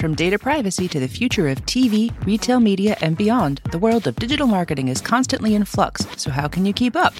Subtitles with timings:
[0.00, 4.16] From data privacy to the future of TV, retail media, and beyond, the world of
[4.16, 7.12] digital marketing is constantly in flux, so how can you keep up?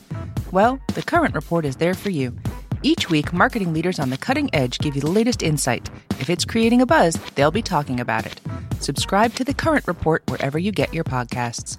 [0.50, 2.34] Well, the Current Report is there for you.
[2.82, 5.90] Each week, marketing leaders on the cutting edge give you the latest insight.
[6.20, 8.40] If it's creating a buzz, they'll be talking about it.
[8.80, 11.76] Subscribe to the Current Report wherever you get your podcasts.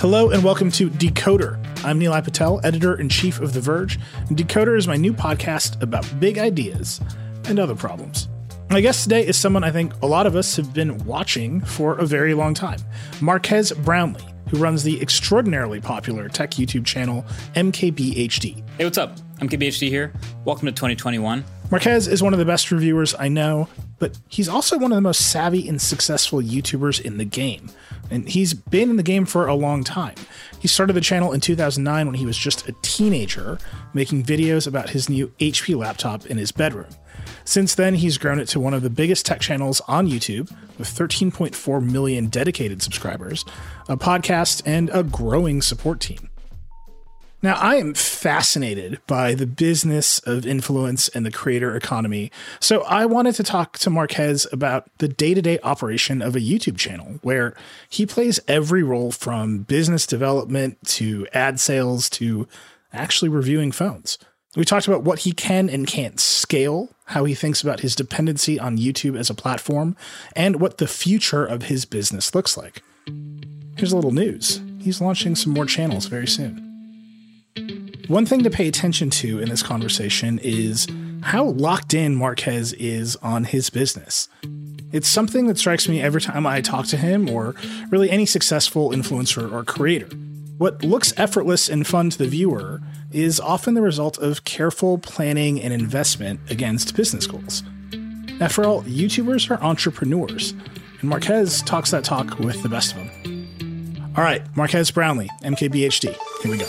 [0.00, 1.64] Hello and welcome to Decoder.
[1.84, 5.80] I'm Nilay Patel, editor in chief of The Verge, and Decoder is my new podcast
[5.80, 7.00] about big ideas
[7.44, 8.26] and other problems.
[8.68, 11.96] My guest today is someone I think a lot of us have been watching for
[11.98, 12.80] a very long time
[13.20, 18.68] Marquez Brownlee, who runs the extraordinarily popular tech YouTube channel MKBHD.
[18.76, 19.16] Hey, what's up?
[19.38, 20.12] MKBHD here.
[20.44, 21.44] Welcome to 2021.
[21.70, 23.68] Marquez is one of the best reviewers I know,
[24.00, 27.70] but he's also one of the most savvy and successful YouTubers in the game.
[28.10, 30.16] And he's been in the game for a long time.
[30.58, 33.58] He started the channel in 2009 when he was just a teenager,
[33.94, 36.88] making videos about his new HP laptop in his bedroom.
[37.44, 40.88] Since then, he's grown it to one of the biggest tech channels on YouTube, with
[40.88, 43.44] 13.4 million dedicated subscribers,
[43.88, 46.28] a podcast, and a growing support team.
[47.42, 52.32] Now, I am fascinated by the business of influence and the creator economy.
[52.60, 56.40] So, I wanted to talk to Marquez about the day to day operation of a
[56.40, 57.54] YouTube channel where
[57.90, 62.48] he plays every role from business development to ad sales to
[62.92, 64.18] actually reviewing phones.
[64.56, 68.58] We talked about what he can and can't scale, how he thinks about his dependency
[68.58, 69.96] on YouTube as a platform,
[70.34, 72.82] and what the future of his business looks like.
[73.76, 76.62] Here's a little news he's launching some more channels very soon.
[78.08, 80.86] One thing to pay attention to in this conversation is
[81.22, 84.28] how locked in Marquez is on his business.
[84.92, 87.56] It's something that strikes me every time I talk to him or
[87.90, 90.08] really any successful influencer or creator.
[90.56, 92.80] What looks effortless and fun to the viewer
[93.16, 97.62] is often the result of careful planning and investment against business goals.
[98.40, 100.52] After all, YouTubers are entrepreneurs,
[101.00, 104.12] and Marquez talks that talk with the best of them.
[104.18, 106.14] All right, Marquez Brownlee, MKBHD.
[106.42, 106.66] Here we go.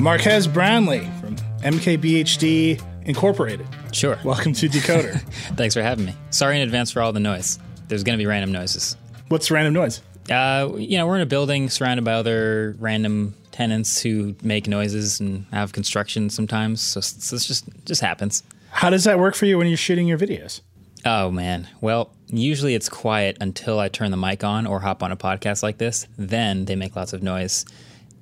[0.00, 3.66] Marquez Brownlee from MKBHD Incorporated.
[3.94, 4.18] Sure.
[4.24, 5.20] Welcome to Decoder.
[5.56, 6.14] Thanks for having me.
[6.30, 7.60] Sorry in advance for all the noise.
[7.86, 8.96] There's going to be random noises.
[9.28, 10.02] What's random noise?
[10.28, 15.20] Uh, you know, we're in a building surrounded by other random tenants who make noises
[15.20, 16.80] and have construction sometimes.
[16.80, 18.42] So, so it's just just happens.
[18.70, 20.60] How does that work for you when you're shooting your videos?
[21.04, 21.68] Oh man.
[21.80, 25.62] Well, usually it's quiet until I turn the mic on or hop on a podcast
[25.62, 26.08] like this.
[26.18, 27.64] Then they make lots of noise,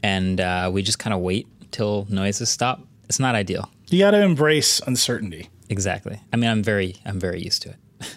[0.03, 2.83] and uh, we just kind of wait till noises stop.
[3.09, 3.71] It's not ideal.
[3.89, 5.49] You got to embrace uncertainty.
[5.73, 6.21] Exactly.
[6.33, 7.77] I mean, I'm very I'm very used to it.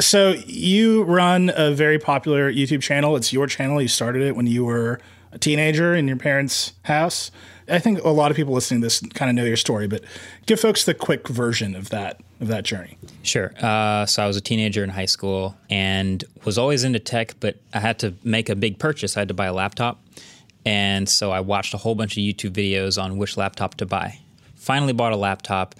[0.00, 3.14] So you run a very popular YouTube channel.
[3.14, 3.80] It's your channel.
[3.80, 4.98] You started it when you were
[5.30, 7.30] a teenager in your parents' house.
[7.68, 10.02] I think a lot of people listening to this kind of know your story, but
[10.46, 12.98] give folks the quick version of that of that journey.
[13.22, 13.52] Sure.
[13.60, 17.60] Uh, so I was a teenager in high school and was always into tech, but
[17.72, 19.16] I had to make a big purchase.
[19.16, 20.02] I had to buy a laptop,
[20.66, 24.18] and so I watched a whole bunch of YouTube videos on which laptop to buy.
[24.56, 25.76] Finally, bought a laptop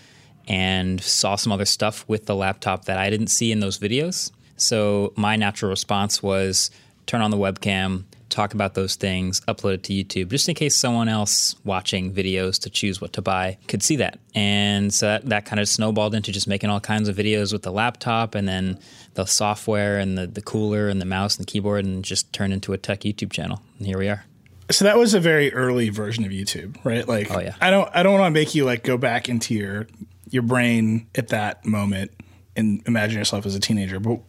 [0.48, 4.30] and saw some other stuff with the laptop that I didn't see in those videos.
[4.56, 6.70] So my natural response was
[7.06, 10.74] turn on the webcam, talk about those things, upload it to YouTube, just in case
[10.74, 14.18] someone else watching videos to choose what to buy could see that.
[14.34, 17.62] And so that, that kind of snowballed into just making all kinds of videos with
[17.62, 18.78] the laptop and then
[19.14, 22.52] the software and the, the cooler and the mouse and the keyboard and just turned
[22.52, 23.60] into a tech YouTube channel.
[23.78, 24.24] And here we are.
[24.70, 27.06] So that was a very early version of YouTube, right?
[27.06, 27.56] Like, Oh, yeah.
[27.60, 29.86] I don't, I don't want to make you like go back into your
[30.32, 32.10] your brain at that moment
[32.56, 34.20] and imagine yourself as a teenager, but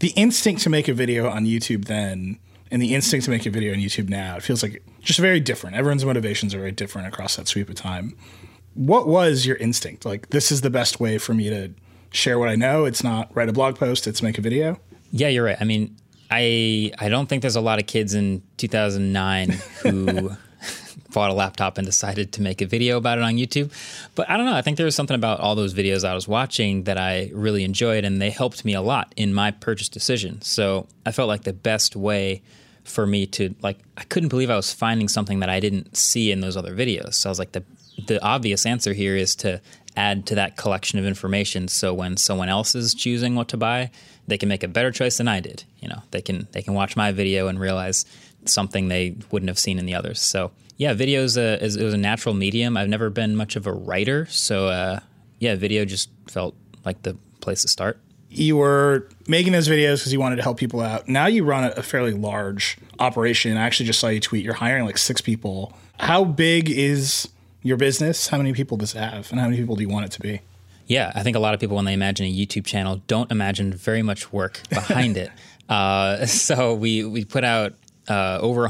[0.00, 2.38] the instinct to make a video on YouTube then
[2.70, 5.40] and the instinct to make a video on YouTube now, it feels like just very
[5.40, 5.76] different.
[5.76, 8.16] Everyone's motivations are very different across that sweep of time.
[8.74, 10.04] What was your instinct?
[10.04, 11.72] Like, this is the best way for me to
[12.10, 12.84] share what I know.
[12.84, 14.06] It's not write a blog post.
[14.06, 14.80] It's make a video.
[15.10, 15.58] Yeah, you're right.
[15.60, 15.96] I mean,
[16.30, 19.50] I I don't think there's a lot of kids in 2009
[19.82, 20.30] who
[21.12, 23.70] bought a laptop and decided to make a video about it on YouTube.
[24.14, 24.54] But I don't know.
[24.54, 27.64] I think there was something about all those videos I was watching that I really
[27.64, 30.42] enjoyed, and they helped me a lot in my purchase decision.
[30.42, 32.42] So I felt like the best way
[32.84, 36.32] for me to like I couldn't believe I was finding something that I didn't see
[36.32, 37.14] in those other videos.
[37.14, 37.64] So I was like the
[38.06, 39.60] the obvious answer here is to
[39.96, 43.90] add to that collection of information so when someone else is choosing what to buy,
[44.26, 45.64] they can make a better choice than I did.
[45.80, 48.04] You know, they can they can watch my video and realize
[48.44, 50.20] something they wouldn't have seen in the others.
[50.20, 50.50] So
[50.82, 52.76] yeah, video is a is, it was a natural medium.
[52.76, 54.98] I've never been much of a writer, so uh,
[55.38, 58.00] yeah, video just felt like the place to start.
[58.30, 61.06] You were making those videos because you wanted to help people out.
[61.06, 63.56] Now you run a fairly large operation.
[63.56, 65.72] I actually just saw you tweet you're hiring like six people.
[66.00, 67.28] How big is
[67.62, 68.26] your business?
[68.26, 70.20] How many people does it have, and how many people do you want it to
[70.20, 70.40] be?
[70.88, 73.72] Yeah, I think a lot of people when they imagine a YouTube channel don't imagine
[73.72, 75.30] very much work behind it.
[75.68, 77.74] Uh, so we we put out
[78.08, 78.66] uh, over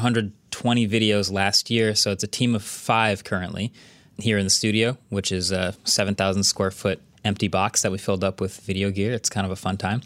[0.54, 1.94] 120 videos last year.
[1.94, 3.72] So it's a team of five currently
[4.18, 8.24] here in the studio, which is a 7,000 square foot empty box that we filled
[8.24, 9.12] up with video gear.
[9.12, 10.02] It's kind of a fun time.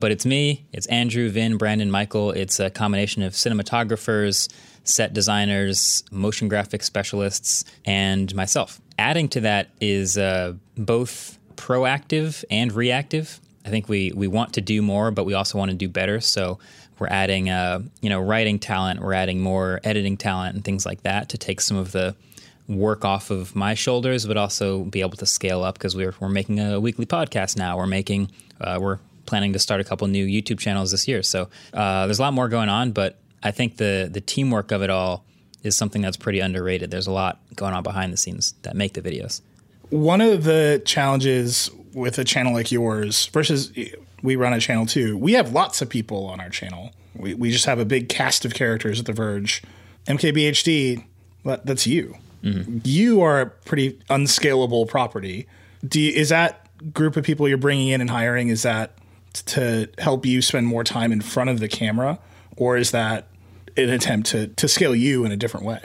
[0.00, 2.32] But it's me, it's Andrew, Vin, Brandon, Michael.
[2.32, 4.52] It's a combination of cinematographers,
[4.82, 8.80] set designers, motion graphics specialists, and myself.
[8.98, 13.40] Adding to that is uh, both proactive and reactive.
[13.64, 16.20] I think we we want to do more, but we also want to do better.
[16.20, 16.58] So
[16.98, 19.00] we're adding, uh, you know, writing talent.
[19.00, 22.14] We're adding more editing talent and things like that to take some of the
[22.68, 26.28] work off of my shoulders, but also be able to scale up because we're we're
[26.28, 27.76] making a weekly podcast now.
[27.76, 28.30] We're making
[28.60, 31.22] uh, we're planning to start a couple new YouTube channels this year.
[31.22, 34.82] So uh, there's a lot more going on, but I think the the teamwork of
[34.82, 35.24] it all
[35.62, 36.90] is something that's pretty underrated.
[36.90, 39.40] There's a lot going on behind the scenes that make the videos.
[39.90, 43.72] One of the challenges with a channel like yours versus
[44.24, 46.90] we run a channel too, we have lots of people on our channel.
[47.14, 49.62] We, we just have a big cast of characters at The Verge.
[50.06, 51.04] MKBHD,
[51.44, 52.16] that's you.
[52.42, 52.78] Mm-hmm.
[52.84, 55.46] You are a pretty unscalable property.
[55.86, 58.48] Do you, is that group of people you're bringing in and hiring?
[58.48, 58.96] Is that
[59.34, 62.18] to help you spend more time in front of the camera,
[62.56, 63.28] or is that
[63.76, 65.80] an attempt to to scale you in a different way?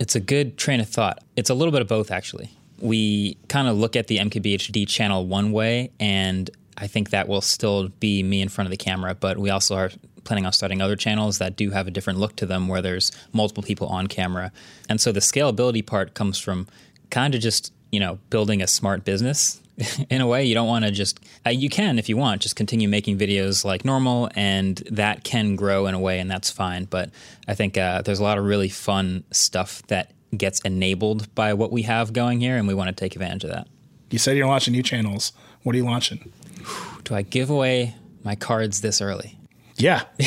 [0.00, 1.22] It's a good train of thought.
[1.36, 2.50] It's a little bit of both, actually.
[2.80, 7.40] We kind of look at the MKBHD channel one way, and I think that will
[7.40, 9.14] still be me in front of the camera.
[9.14, 9.90] But we also are
[10.24, 13.12] planning on starting other channels that do have a different look to them, where there's
[13.32, 14.52] multiple people on camera.
[14.88, 16.66] And so the scalability part comes from
[17.10, 19.60] kind of just you know building a smart business
[20.10, 22.56] in a way you don't want to just uh, you can if you want just
[22.56, 26.84] continue making videos like normal and that can grow in a way and that's fine
[26.84, 27.10] but
[27.46, 31.72] i think uh, there's a lot of really fun stuff that gets enabled by what
[31.72, 33.66] we have going here and we want to take advantage of that
[34.10, 35.32] you said you're launching new channels
[35.62, 36.30] what are you launching
[37.04, 37.94] do i give away
[38.24, 39.38] my cards this early
[39.76, 40.02] yeah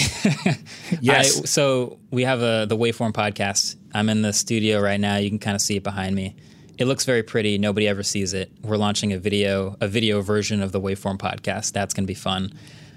[1.01, 5.17] yes I, so we have a the waveform podcast i'm in the studio right now
[5.17, 6.35] you can kind of see it behind me
[6.81, 7.59] it looks very pretty.
[7.59, 8.51] Nobody ever sees it.
[8.63, 11.73] We're launching a video, a video version of the Waveform podcast.
[11.73, 12.53] That's going to be fun.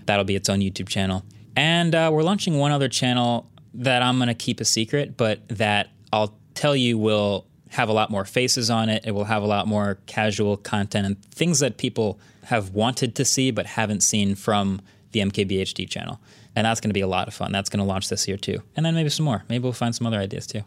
[0.06, 1.22] That'll be its own YouTube channel.
[1.54, 5.46] And uh, we're launching one other channel that I'm going to keep a secret, but
[5.48, 9.04] that I'll tell you will have a lot more faces on it.
[9.04, 13.24] It will have a lot more casual content and things that people have wanted to
[13.24, 14.80] see but haven't seen from
[15.12, 16.20] the MKBHD channel.
[16.56, 17.52] And that's going to be a lot of fun.
[17.52, 18.62] That's going to launch this year too.
[18.76, 19.44] And then maybe some more.
[19.48, 20.62] Maybe we'll find some other ideas too.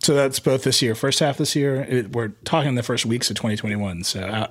[0.00, 1.82] So that's both this year, first half this year.
[1.82, 4.04] It, we're talking the first weeks of 2021.
[4.04, 4.48] So uh,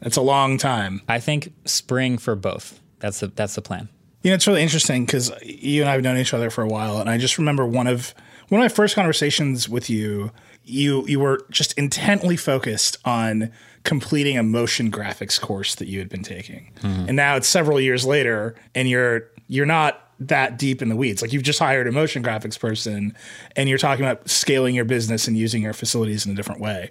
[0.00, 1.02] that's a long time.
[1.08, 2.80] I think spring for both.
[2.98, 3.88] That's the that's the plan.
[4.22, 6.68] You know, it's really interesting because you and I have known each other for a
[6.68, 8.14] while, and I just remember one of
[8.48, 10.32] one of my first conversations with you.
[10.64, 13.52] You you were just intently focused on
[13.86, 17.06] completing a motion graphics course that you had been taking, mm-hmm.
[17.08, 21.22] and now it's several years later, and you're you're not that deep in the weeds.
[21.22, 23.14] Like you've just hired a motion graphics person
[23.54, 26.90] and you're talking about scaling your business and using your facilities in a different way.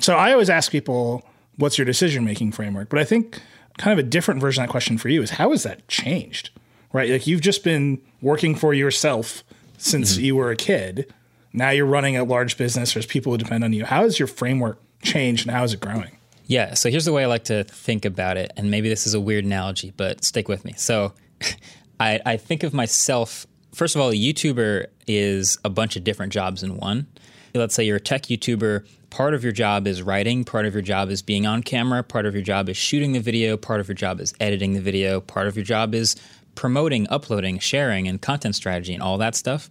[0.00, 1.24] So I always ask people,
[1.56, 2.90] what's your decision making framework?
[2.90, 3.40] But I think
[3.78, 6.50] kind of a different version of that question for you is how has that changed?
[6.92, 7.10] Right?
[7.10, 9.44] Like you've just been working for yourself
[9.78, 10.24] since mm-hmm.
[10.24, 11.12] you were a kid.
[11.52, 13.86] Now you're running a large business, there's people who depend on you.
[13.86, 16.17] How has your framework changed and how is it growing?
[16.48, 18.52] Yeah, so here's the way I like to think about it.
[18.56, 20.74] And maybe this is a weird analogy, but stick with me.
[20.76, 21.12] So
[22.00, 23.46] I, I think of myself
[23.78, 27.06] first of all, a YouTuber is a bunch of different jobs in one.
[27.54, 28.86] Let's say you're a tech YouTuber.
[29.10, 32.26] Part of your job is writing, part of your job is being on camera, part
[32.26, 35.20] of your job is shooting the video, part of your job is editing the video,
[35.20, 36.14] part of your job is
[36.56, 39.70] promoting, uploading, sharing, and content strategy and all that stuff.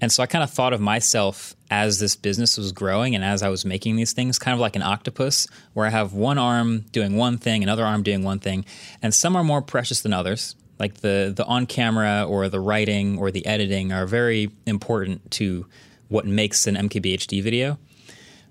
[0.00, 3.42] And so I kind of thought of myself as this business was growing and as
[3.42, 6.80] I was making these things, kind of like an octopus, where I have one arm
[6.92, 8.64] doing one thing, another arm doing one thing,
[9.00, 10.56] and some are more precious than others.
[10.78, 15.66] Like the the on camera or the writing or the editing are very important to
[16.08, 17.78] what makes an MKBHD video.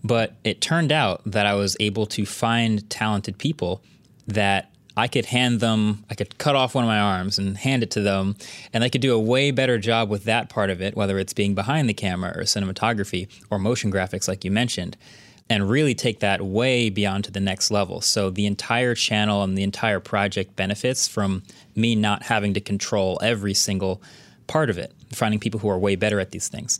[0.03, 3.83] But it turned out that I was able to find talented people
[4.27, 7.83] that I could hand them, I could cut off one of my arms and hand
[7.83, 8.35] it to them,
[8.73, 11.33] and they could do a way better job with that part of it, whether it's
[11.33, 14.97] being behind the camera or cinematography or motion graphics, like you mentioned,
[15.49, 18.01] and really take that way beyond to the next level.
[18.01, 21.43] So the entire channel and the entire project benefits from
[21.75, 24.01] me not having to control every single
[24.47, 26.77] part of it, finding people who are way better at these things.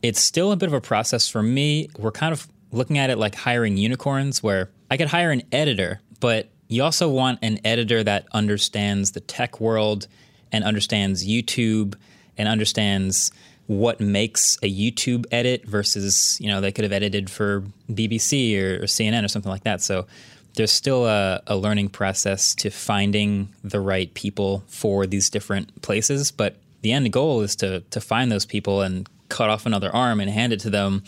[0.00, 1.90] It's still a bit of a process for me.
[1.98, 6.00] We're kind of looking at it like hiring unicorns, where I could hire an editor,
[6.20, 10.06] but you also want an editor that understands the tech world
[10.52, 11.94] and understands YouTube
[12.36, 13.32] and understands
[13.66, 18.82] what makes a YouTube edit versus, you know, they could have edited for BBC or,
[18.82, 19.82] or CNN or something like that.
[19.82, 20.06] So
[20.54, 26.30] there's still a, a, learning process to finding the right people for these different places.
[26.30, 30.20] But the end goal is to to find those people and cut off another arm
[30.20, 31.04] and hand it to them.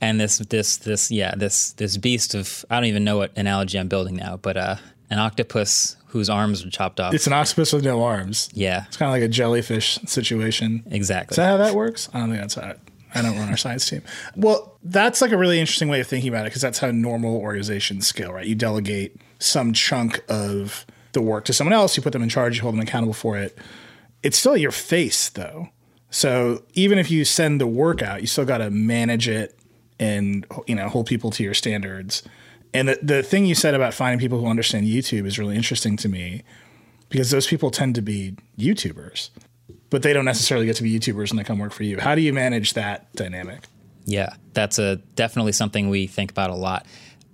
[0.00, 3.78] And this this this yeah this this beast of I don't even know what analogy
[3.78, 4.76] I'm building now, but uh,
[5.14, 7.14] an octopus whose arms are chopped off.
[7.14, 8.50] It's an octopus with no arms.
[8.52, 8.84] Yeah.
[8.88, 10.82] It's kind of like a jellyfish situation.
[10.90, 11.34] Exactly.
[11.34, 12.08] Is that how that works?
[12.12, 12.80] I don't think that's how it,
[13.14, 14.02] I don't run our science team.
[14.34, 17.36] Well, that's like a really interesting way of thinking about it because that's how normal
[17.36, 18.44] organizations scale, right?
[18.44, 22.56] You delegate some chunk of the work to someone else, you put them in charge,
[22.56, 23.56] you hold them accountable for it.
[24.24, 25.68] It's still your face, though.
[26.10, 29.56] So even if you send the work out, you still got to manage it
[30.00, 32.24] and you know hold people to your standards.
[32.74, 35.96] And the, the thing you said about finding people who understand YouTube is really interesting
[35.98, 36.42] to me
[37.08, 39.30] because those people tend to be YouTubers,
[39.90, 42.00] but they don't necessarily get to be YouTubers when they come work for you.
[42.00, 43.60] How do you manage that dynamic?
[44.04, 46.84] Yeah, that's a definitely something we think about a lot.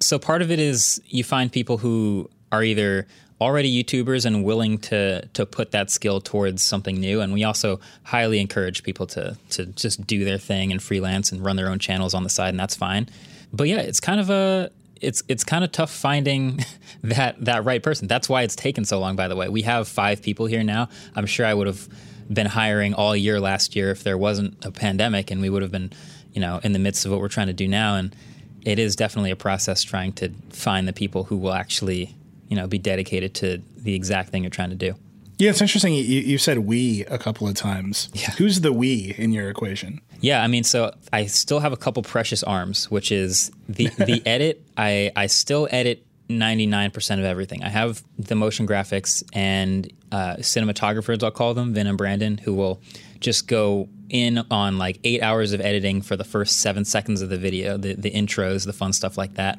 [0.00, 3.06] So part of it is you find people who are either
[3.40, 7.20] already YouTubers and willing to to put that skill towards something new.
[7.22, 11.42] And we also highly encourage people to to just do their thing and freelance and
[11.44, 13.08] run their own channels on the side, and that's fine.
[13.52, 16.64] But yeah, it's kind of a it's it's kind of tough finding
[17.02, 18.08] that that right person.
[18.08, 19.16] That's why it's taken so long.
[19.16, 20.88] By the way, we have five people here now.
[21.14, 21.88] I'm sure I would have
[22.32, 25.72] been hiring all year last year if there wasn't a pandemic, and we would have
[25.72, 25.92] been,
[26.32, 27.96] you know, in the midst of what we're trying to do now.
[27.96, 28.14] And
[28.62, 32.14] it is definitely a process trying to find the people who will actually,
[32.48, 34.94] you know, be dedicated to the exact thing you're trying to do.
[35.38, 35.94] Yeah, it's interesting.
[35.94, 38.10] You, you said we a couple of times.
[38.12, 38.32] Yeah.
[38.32, 40.02] Who's the we in your equation?
[40.20, 44.22] Yeah, I mean, so I still have a couple precious arms, which is the the
[44.26, 44.62] edit.
[44.76, 47.62] I I still edit ninety nine percent of everything.
[47.62, 52.54] I have the motion graphics and uh, cinematographers, I'll call them, Vin and Brandon, who
[52.54, 52.80] will
[53.20, 57.28] just go in on like eight hours of editing for the first seven seconds of
[57.28, 59.58] the video, the the intros, the fun stuff like that.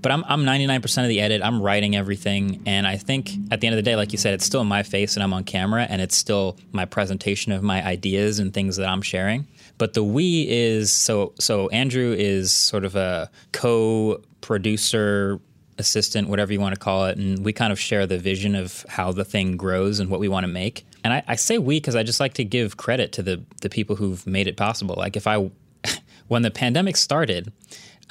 [0.00, 1.42] But I'm, I'm 99% of the edit.
[1.42, 2.62] I'm writing everything.
[2.66, 4.84] And I think at the end of the day, like you said, it's still my
[4.84, 8.76] face and I'm on camera and it's still my presentation of my ideas and things
[8.76, 9.48] that I'm sharing.
[9.78, 15.40] But the we is so, so Andrew is sort of a co producer,
[15.78, 17.16] assistant, whatever you want to call it.
[17.16, 20.28] And we kind of share the vision of how the thing grows and what we
[20.28, 20.84] want to make.
[21.04, 23.70] And I, I say we because I just like to give credit to the, the
[23.70, 24.96] people who've made it possible.
[24.96, 25.50] Like if I,
[26.28, 27.52] when the pandemic started,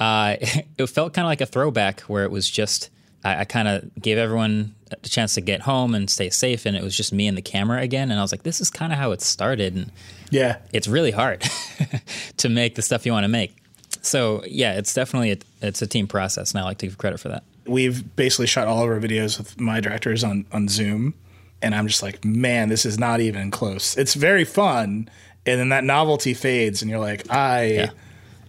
[0.00, 2.90] uh, it felt kind of like a throwback where it was just
[3.24, 6.76] I, I kind of gave everyone a chance to get home and stay safe, and
[6.76, 8.10] it was just me and the camera again.
[8.10, 9.92] And I was like, this is kind of how it started, and
[10.30, 11.44] yeah, it's really hard
[12.38, 13.56] to make the stuff you want to make.
[14.02, 17.20] So yeah, it's definitely a, it's a team process, and I like to give credit
[17.20, 17.44] for that.
[17.66, 21.14] We've basically shot all of our videos with my directors on on Zoom,
[21.60, 23.96] and I'm just like, man, this is not even close.
[23.96, 25.08] It's very fun,
[25.44, 27.64] and then that novelty fades, and you're like, I.
[27.64, 27.90] Yeah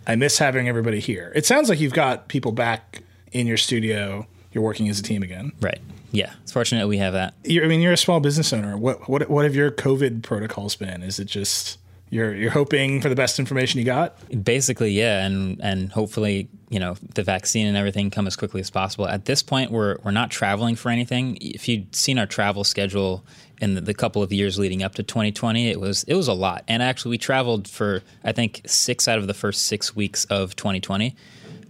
[0.10, 1.32] I miss having everybody here.
[1.36, 4.26] It sounds like you've got people back in your studio.
[4.52, 5.52] You're working as a team again.
[5.62, 5.80] Right.
[6.12, 6.34] Yeah.
[6.44, 7.36] It's fortunate we have that.
[7.44, 8.78] You're, I mean, you're a small business owner.
[8.78, 11.04] What what what have your COVID protocols been?
[11.04, 11.78] Is it just
[12.10, 14.18] you're you're hoping for the best information you got?
[14.44, 18.70] Basically, yeah, and and hopefully, you know, the vaccine and everything come as quickly as
[18.70, 19.08] possible.
[19.08, 21.38] At this point, we're we're not traveling for anything.
[21.40, 23.24] If you'd seen our travel schedule
[23.62, 26.34] in the, the, couple of years leading up to 2020, it was it was a
[26.34, 26.64] lot.
[26.68, 30.56] And actually, we traveled for I think six out of the first six weeks of
[30.56, 31.16] 2020,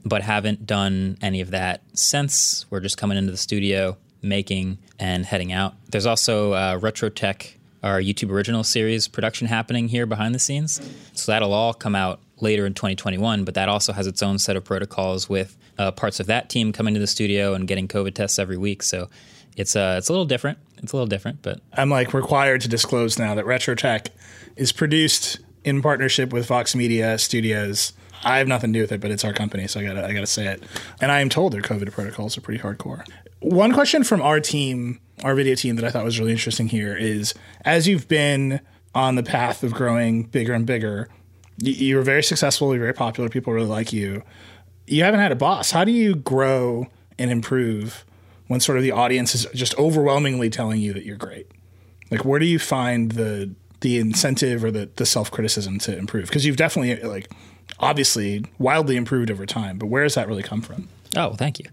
[0.06, 2.66] but haven't done any of that since.
[2.70, 5.76] We're just coming into the studio, making and heading out.
[5.90, 10.82] There's also uh, Retro Tech, our YouTube original series production happening here behind the scenes.
[11.14, 14.56] So that'll all come out later in 2021, but that also has its own set
[14.56, 18.14] of protocols with uh, parts of that team coming to the studio and getting COVID
[18.14, 18.84] tests every week.
[18.84, 19.10] So
[19.56, 20.58] it's uh, it's a little different.
[20.78, 24.08] It's a little different, but I'm like required to disclose now that RetroTech
[24.56, 27.94] is produced in partnership with Vox Media Studios.
[28.24, 30.14] I have nothing to do with it, but it's our company, so I gotta I
[30.14, 30.64] gotta say it.
[31.02, 33.06] And I am told their COVID protocols are pretty hardcore.
[33.40, 36.96] One question from our team, our video team, that I thought was really interesting here
[36.96, 38.60] is as you've been
[38.94, 41.08] on the path of growing bigger and bigger,
[41.62, 44.24] you, were very successful, you're very popular, people really like you.
[44.88, 45.72] You haven't had a boss.
[45.72, 48.06] How do you grow and improve
[48.48, 51.48] when sort of the audience is just overwhelmingly telling you that you're great?
[52.10, 56.28] Like, where do you find the the incentive or the the self criticism to improve?
[56.28, 57.30] Because you've definitely like
[57.80, 60.88] obviously wildly improved over time, but where does that really come from?
[61.16, 61.66] Oh, thank you.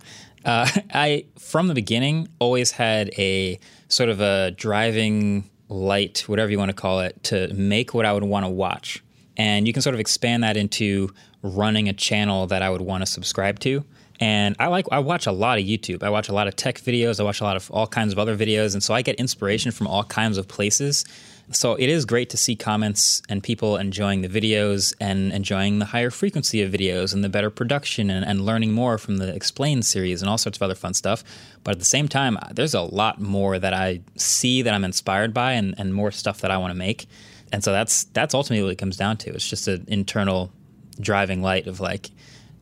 [0.45, 6.59] Uh, I from the beginning always had a sort of a driving light, whatever you
[6.59, 9.03] want to call it, to make what I would want to watch,
[9.37, 11.12] and you can sort of expand that into
[11.43, 13.85] running a channel that I would want to subscribe to.
[14.19, 16.03] And I like I watch a lot of YouTube.
[16.03, 17.21] I watch a lot of tech videos.
[17.21, 19.73] I watch a lot of all kinds of other videos, and so I get inspiration
[19.73, 21.05] from all kinds of places.
[21.53, 25.85] So it is great to see comments and people enjoying the videos and enjoying the
[25.85, 29.83] higher frequency of videos and the better production and, and learning more from the Explain
[29.83, 31.23] series and all sorts of other fun stuff.
[31.62, 34.83] But at the same time, uh, there's a lot more that I see that I'm
[34.83, 37.07] inspired by and, and more stuff that I want to make.
[37.53, 39.31] And so that's that's ultimately what it comes down to.
[39.31, 40.50] It's just an internal
[40.99, 42.11] driving light of like,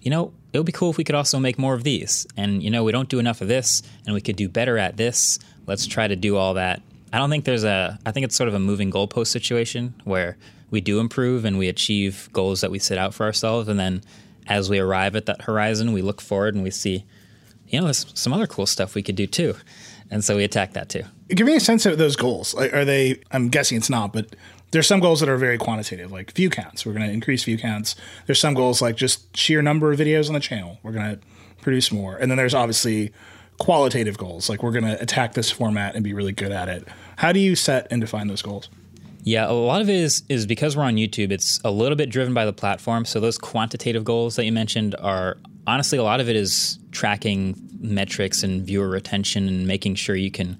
[0.02, 2.26] you know, it would be cool if we could also make more of these.
[2.36, 4.98] And, you know, we don't do enough of this and we could do better at
[4.98, 5.38] this.
[5.66, 6.82] Let's try to do all that
[7.14, 7.96] I don't think there's a.
[8.04, 10.36] I think it's sort of a moving goalpost situation where
[10.72, 14.02] we do improve and we achieve goals that we set out for ourselves, and then
[14.48, 17.04] as we arrive at that horizon, we look forward and we see,
[17.68, 19.54] you know, there's some other cool stuff we could do too,
[20.10, 21.04] and so we attack that too.
[21.28, 22.52] Give me a sense of those goals.
[22.52, 23.20] Are they?
[23.30, 24.34] I'm guessing it's not, but
[24.72, 26.84] there's some goals that are very quantitative, like view counts.
[26.84, 27.94] We're going to increase view counts.
[28.26, 30.78] There's some goals like just sheer number of videos on the channel.
[30.82, 31.20] We're going to
[31.62, 33.12] produce more, and then there's obviously
[33.58, 36.88] qualitative goals, like we're going to attack this format and be really good at it.
[37.16, 38.68] How do you set and define those goals?
[39.22, 41.30] Yeah, a lot of it is is because we're on YouTube.
[41.30, 43.06] It's a little bit driven by the platform.
[43.06, 47.56] So those quantitative goals that you mentioned are honestly a lot of it is tracking
[47.80, 50.58] metrics and viewer retention and making sure you can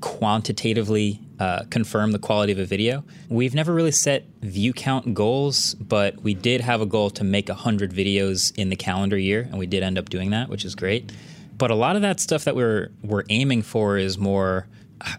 [0.00, 3.04] quantitatively uh, confirm the quality of a video.
[3.28, 7.48] We've never really set view count goals, but we did have a goal to make
[7.48, 10.74] 100 videos in the calendar year, and we did end up doing that, which is
[10.74, 11.12] great.
[11.56, 14.66] But a lot of that stuff that we're we're aiming for is more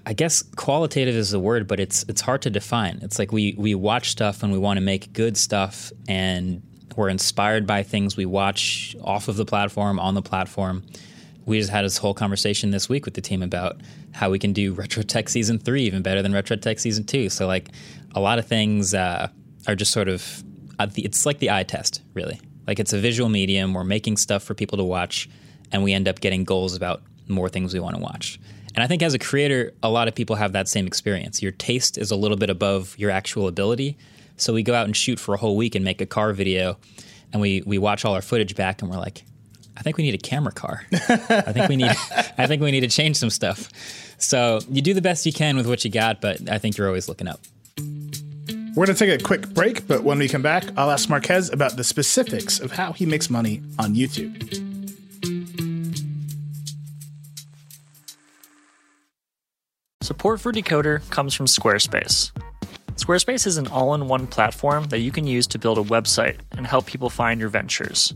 [0.05, 2.99] I guess qualitative is the word, but it's it's hard to define.
[3.01, 6.61] It's like we we watch stuff and we want to make good stuff, and
[6.95, 10.83] we're inspired by things we watch off of the platform, on the platform.
[11.45, 14.53] We just had this whole conversation this week with the team about how we can
[14.53, 17.29] do Retro Tech Season Three even better than Retro Tech Season Two.
[17.29, 17.69] So like
[18.15, 19.27] a lot of things uh,
[19.67, 20.43] are just sort of
[20.79, 22.39] it's like the eye test, really.
[22.67, 23.73] Like it's a visual medium.
[23.73, 25.29] We're making stuff for people to watch,
[25.71, 28.39] and we end up getting goals about more things we want to watch.
[28.75, 31.41] And I think as a creator, a lot of people have that same experience.
[31.41, 33.97] Your taste is a little bit above your actual ability.
[34.37, 36.77] So we go out and shoot for a whole week and make a car video,
[37.31, 39.23] and we we watch all our footage back, and we're like,
[39.77, 40.85] I think we need a camera car.
[40.91, 41.91] I think we need
[42.37, 43.69] I think we need to change some stuff.
[44.17, 46.87] So you do the best you can with what you got, but I think you're
[46.87, 47.41] always looking up.
[48.75, 51.51] We're going to take a quick break, but when we come back, I'll ask Marquez
[51.51, 54.62] about the specifics of how he makes money on YouTube.
[60.03, 62.33] Support for Decoder comes from Squarespace.
[62.95, 66.39] Squarespace is an all in one platform that you can use to build a website
[66.57, 68.13] and help people find your ventures.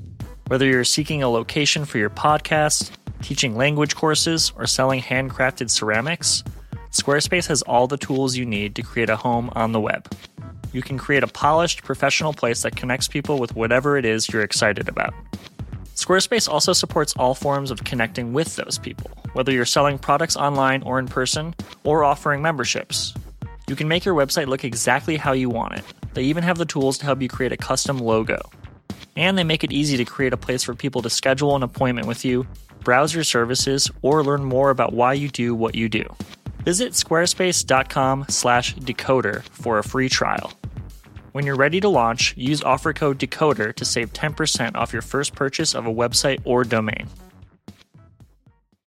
[0.48, 6.44] Whether you're seeking a location for your podcast, teaching language courses, or selling handcrafted ceramics,
[6.92, 10.14] Squarespace has all the tools you need to create a home on the web.
[10.74, 14.42] You can create a polished, professional place that connects people with whatever it is you're
[14.42, 15.14] excited about.
[15.98, 20.84] Squarespace also supports all forms of connecting with those people, whether you're selling products online
[20.84, 23.16] or in person, or offering memberships.
[23.68, 25.84] You can make your website look exactly how you want it.
[26.14, 28.40] They even have the tools to help you create a custom logo.
[29.16, 32.08] And they make it easy to create a place for people to schedule an appointment
[32.08, 32.46] with you,
[32.84, 36.06] browse your services, or learn more about why you do what you do.
[36.60, 40.54] Visit squarespace.com/decoder for a free trial.
[41.38, 45.36] When you're ready to launch, use offer code DECODER to save 10% off your first
[45.36, 47.08] purchase of a website or domain.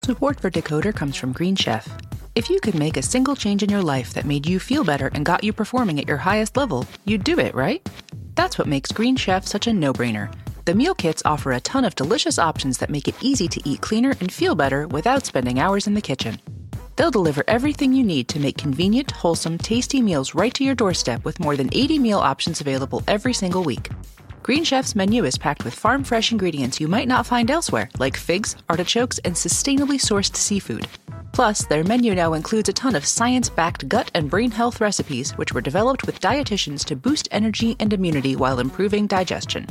[0.04, 1.88] Support for Decoder comes from Green Chef.
[2.34, 5.06] If you could make a single change in your life that made you feel better
[5.14, 7.88] and got you performing at your highest level, you'd do it, right?
[8.34, 10.34] That's what makes Green Chef such a no brainer.
[10.64, 13.82] The meal kits offer a ton of delicious options that make it easy to eat
[13.82, 16.40] cleaner and feel better without spending hours in the kitchen.
[16.96, 21.24] They'll deliver everything you need to make convenient, wholesome, tasty meals right to your doorstep
[21.24, 23.90] with more than 80 meal options available every single week.
[24.42, 28.16] Green Chef's menu is packed with farm fresh ingredients you might not find elsewhere, like
[28.16, 30.86] figs, artichokes, and sustainably sourced seafood.
[31.32, 35.30] Plus, their menu now includes a ton of science backed gut and brain health recipes,
[35.38, 39.66] which were developed with dietitians to boost energy and immunity while improving digestion.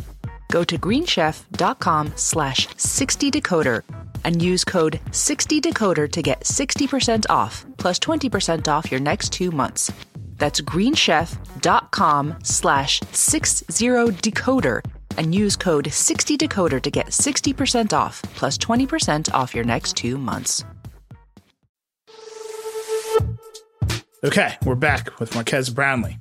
[0.52, 3.84] Go to greenchef.com slash 60decoder
[4.26, 9.92] and use code 60decoder to get 60% off plus 20% off your next two months.
[10.36, 14.86] That's greenchef.com slash 60decoder
[15.18, 20.66] and use code 60decoder to get 60% off plus 20% off your next two months.
[24.24, 26.18] Okay, we're back with Marquez Brownlee.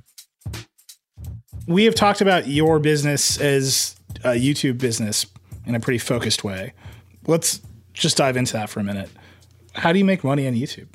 [1.67, 5.25] We have talked about your business as a YouTube business
[5.65, 6.73] in a pretty focused way.
[7.27, 7.61] Let's
[7.93, 9.09] just dive into that for a minute.
[9.73, 10.87] How do you make money on YouTube?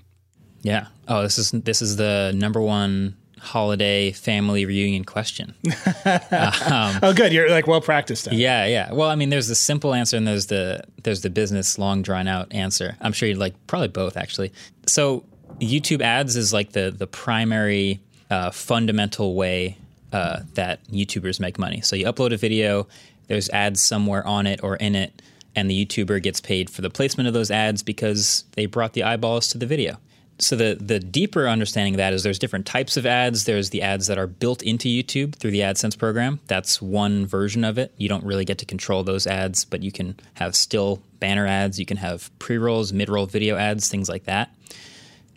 [0.62, 0.86] Yeah.
[1.08, 5.54] Oh, this is this is the number one holiday family reunion question.
[6.04, 7.32] oh, good.
[7.32, 8.26] You're like well practiced.
[8.26, 8.38] At it.
[8.38, 8.92] Yeah, yeah.
[8.92, 12.26] Well, I mean, there's the simple answer and there's the there's the business long drawn
[12.26, 12.96] out answer.
[13.00, 14.52] I'm sure you'd like probably both actually.
[14.86, 15.24] So
[15.60, 19.78] YouTube ads is like the the primary uh, fundamental way
[20.12, 21.80] uh, that YouTubers make money.
[21.80, 22.86] So you upload a video,
[23.28, 25.22] there's ads somewhere on it or in it,
[25.54, 29.02] and the YouTuber gets paid for the placement of those ads because they brought the
[29.02, 29.98] eyeballs to the video.
[30.38, 33.44] So the the deeper understanding of that is there's different types of ads.
[33.44, 36.40] There's the ads that are built into YouTube through the AdSense program.
[36.46, 37.94] That's one version of it.
[37.96, 41.80] You don't really get to control those ads, but you can have still banner ads.
[41.80, 44.54] You can have pre-rolls, mid-roll video ads, things like that.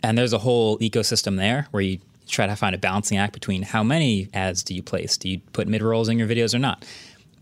[0.02, 1.98] And there's a whole ecosystem there where you
[2.28, 5.16] try to find a balancing act between how many ads do you place?
[5.16, 6.84] Do you put mid rolls in your videos or not?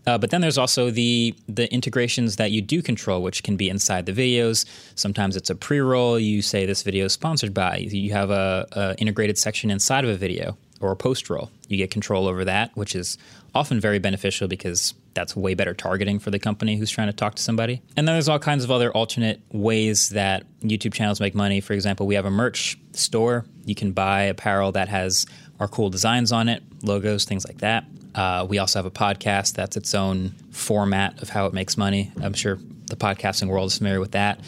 [0.07, 3.69] Uh, but then there's also the the integrations that you do control, which can be
[3.69, 4.65] inside the videos.
[4.95, 6.19] Sometimes it's a pre-roll.
[6.19, 7.77] You say this video is sponsored by.
[7.77, 11.51] You have a, a integrated section inside of a video or a post-roll.
[11.67, 13.17] You get control over that, which is
[13.53, 17.35] often very beneficial because that's way better targeting for the company who's trying to talk
[17.35, 17.81] to somebody.
[17.97, 21.59] And then there's all kinds of other alternate ways that YouTube channels make money.
[21.59, 23.45] For example, we have a merch store.
[23.65, 25.25] You can buy apparel that has
[25.59, 27.85] our cool designs on it, logos, things like that.
[28.15, 32.11] Uh, we also have a podcast that's its own format of how it makes money.
[32.21, 34.39] I'm sure the podcasting world is familiar with that.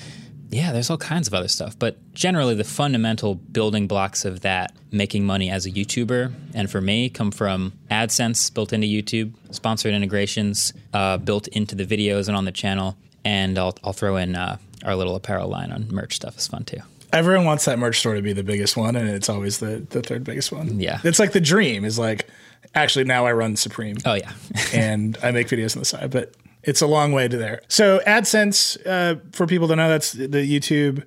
[0.50, 1.80] Yeah, there's all kinds of other stuff.
[1.80, 6.82] But generally, the fundamental building blocks of that making money as a YouTuber, and for
[6.82, 12.36] me, come from AdSense built into YouTube, sponsored integrations uh, built into the videos and
[12.36, 12.98] on the channel.
[13.24, 16.66] And I'll, I'll throw in uh, our little apparel line on merch stuff is fun
[16.66, 16.82] too.
[17.14, 20.02] Everyone wants that merch store to be the biggest one, and it's always the, the
[20.02, 20.80] third biggest one.
[20.80, 21.00] Yeah.
[21.04, 22.28] It's like the dream is like,
[22.76, 23.98] actually, now I run Supreme.
[24.06, 24.32] Oh, yeah.
[24.74, 27.62] and I make videos on the side, but it's a long way to there.
[27.68, 31.04] So AdSense, uh, for people to know, that's the YouTube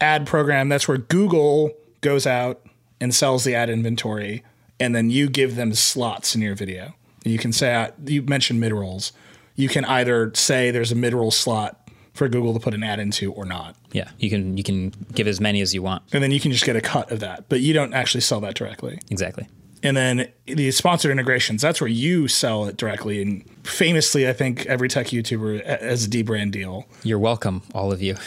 [0.00, 0.68] ad program.
[0.68, 2.64] That's where Google goes out
[3.00, 4.44] and sells the ad inventory,
[4.78, 6.94] and then you give them slots in your video.
[7.24, 9.12] You can say uh, you mentioned mid rolls.
[9.56, 11.87] You can either say there's a mid roll slot
[12.18, 15.26] for Google to put an ad into or not, Yeah, you can you can give
[15.26, 16.02] as many as you want.
[16.12, 18.40] and then you can just get a cut of that, but you don't actually sell
[18.40, 18.98] that directly.
[19.10, 19.48] Exactly.
[19.82, 23.22] And then the sponsored integrations, that's where you sell it directly.
[23.22, 26.84] And famously, I think every tech YouTuber has a dbrand deal.
[27.04, 28.16] You're welcome, all of you.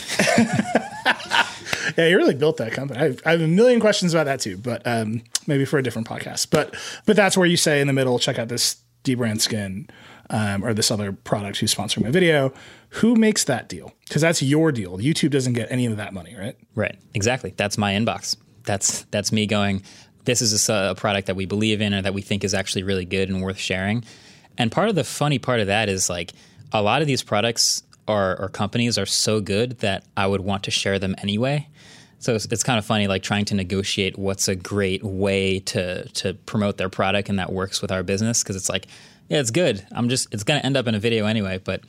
[1.98, 3.00] Yeah, you really built that company.
[3.00, 5.84] I have, I have a million questions about that too, but um, maybe for a
[5.84, 6.48] different podcast.
[6.50, 6.74] But
[7.06, 9.90] but that's where you say in the middle, check out this dbrand skin
[10.32, 12.54] um, or this other product who's sponsoring my video.
[12.90, 13.94] Who makes that deal?
[14.08, 14.98] Because that's your deal.
[14.98, 16.58] YouTube doesn't get any of that money, right?
[16.74, 16.98] Right.
[17.14, 17.54] Exactly.
[17.56, 18.36] That's my inbox.
[18.64, 19.84] That's that's me going.
[20.24, 22.84] This is a, a product that we believe in or that we think is actually
[22.84, 24.04] really good and worth sharing.
[24.58, 26.32] And part of the funny part of that is like
[26.72, 30.64] a lot of these products or, or companies are so good that I would want
[30.64, 31.68] to share them anyway.
[32.20, 36.08] So it's, it's kind of funny, like trying to negotiate what's a great way to
[36.08, 38.86] to promote their product and that works with our business because it's like,
[39.30, 39.86] yeah, it's good.
[39.92, 41.82] I'm just it's going to end up in a video anyway, but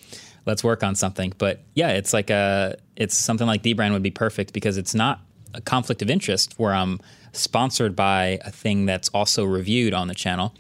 [0.47, 1.33] let's work on something.
[1.39, 5.21] But yeah, it's like a it's something like Dbrand would be perfect because it's not
[5.55, 7.01] a conflict of interest where I'm
[7.33, 10.55] sponsored by a thing that's also reviewed on the channel.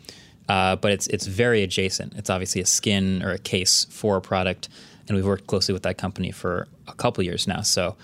[0.49, 2.15] Uh, but it's it's very adjacent.
[2.17, 4.69] It's obviously a skin or a case for a product,
[5.09, 7.63] and we've worked closely with that company for a couple years now.
[7.63, 7.97] So,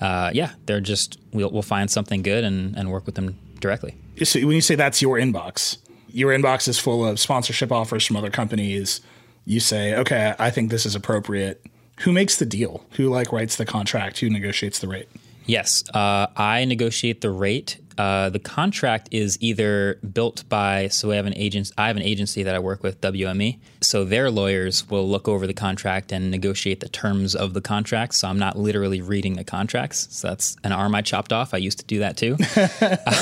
[0.00, 3.94] uh, yeah, they're just we'll we'll find something good and, and work with them directly.
[4.22, 5.78] So when you say that's your inbox,
[6.16, 9.02] your inbox is full of sponsorship offers from other companies.
[9.44, 11.62] You say, okay, I think this is appropriate.
[12.00, 12.82] Who makes the deal?
[12.92, 14.18] Who like writes the contract?
[14.20, 15.10] Who negotiates the rate?
[15.44, 17.78] Yes, uh, I negotiate the rate.
[17.98, 21.72] Uh, the contract is either built by so we have an agent.
[21.78, 23.58] I have an agency that I work with, WME.
[23.80, 28.14] So their lawyers will look over the contract and negotiate the terms of the contract.
[28.14, 30.08] So I'm not literally reading the contracts.
[30.10, 31.54] So that's an arm I chopped off.
[31.54, 32.36] I used to do that too.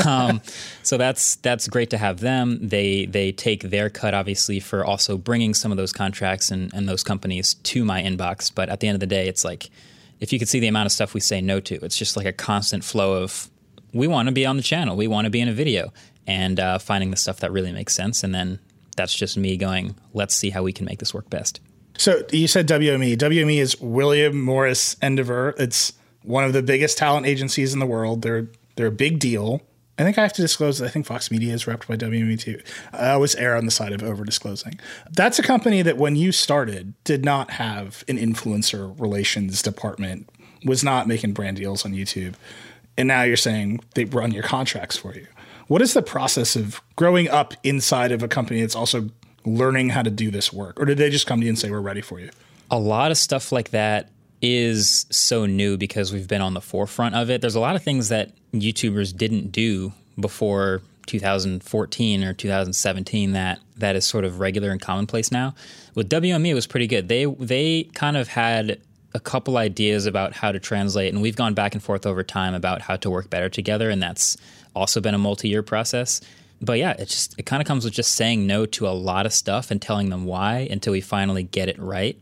[0.08, 0.40] um,
[0.82, 2.58] so that's that's great to have them.
[2.60, 6.88] They they take their cut obviously for also bringing some of those contracts and, and
[6.88, 8.52] those companies to my inbox.
[8.52, 9.70] But at the end of the day, it's like
[10.20, 12.26] if you could see the amount of stuff we say no to, it's just like
[12.26, 13.50] a constant flow of
[13.94, 15.92] we want to be on the channel, we want to be in a video,
[16.26, 18.22] and uh, finding the stuff that really makes sense.
[18.22, 18.58] And then
[18.96, 21.60] that's just me going, let's see how we can make this work best.
[21.96, 23.16] So you said WME.
[23.16, 25.54] WME is William Morris Endeavor.
[25.58, 28.22] It's one of the biggest talent agencies in the world.
[28.22, 29.62] They're they're a big deal.
[29.96, 32.40] I think I have to disclose that I think Vox Media is repped by WME
[32.40, 32.60] too.
[32.92, 34.80] I always err on the side of over disclosing.
[35.12, 40.28] That's a company that when you started did not have an influencer relations department,
[40.64, 42.34] was not making brand deals on YouTube.
[42.96, 45.26] And now you're saying they run your contracts for you.
[45.66, 49.10] What is the process of growing up inside of a company that's also
[49.44, 50.78] learning how to do this work?
[50.78, 52.30] Or did they just come to you and say, we're ready for you?
[52.70, 54.10] A lot of stuff like that
[54.42, 57.40] is so new because we've been on the forefront of it.
[57.40, 63.96] There's a lot of things that YouTubers didn't do before 2014 or 2017 that that
[63.96, 65.54] is sort of regular and commonplace now.
[65.94, 67.08] With WME, it was pretty good.
[67.08, 68.80] They they kind of had
[69.14, 72.54] a couple ideas about how to translate, and we've gone back and forth over time
[72.54, 74.36] about how to work better together, and that's
[74.74, 76.20] also been a multi-year process.
[76.60, 79.26] But yeah, it just it kind of comes with just saying no to a lot
[79.26, 82.18] of stuff and telling them why until we finally get it right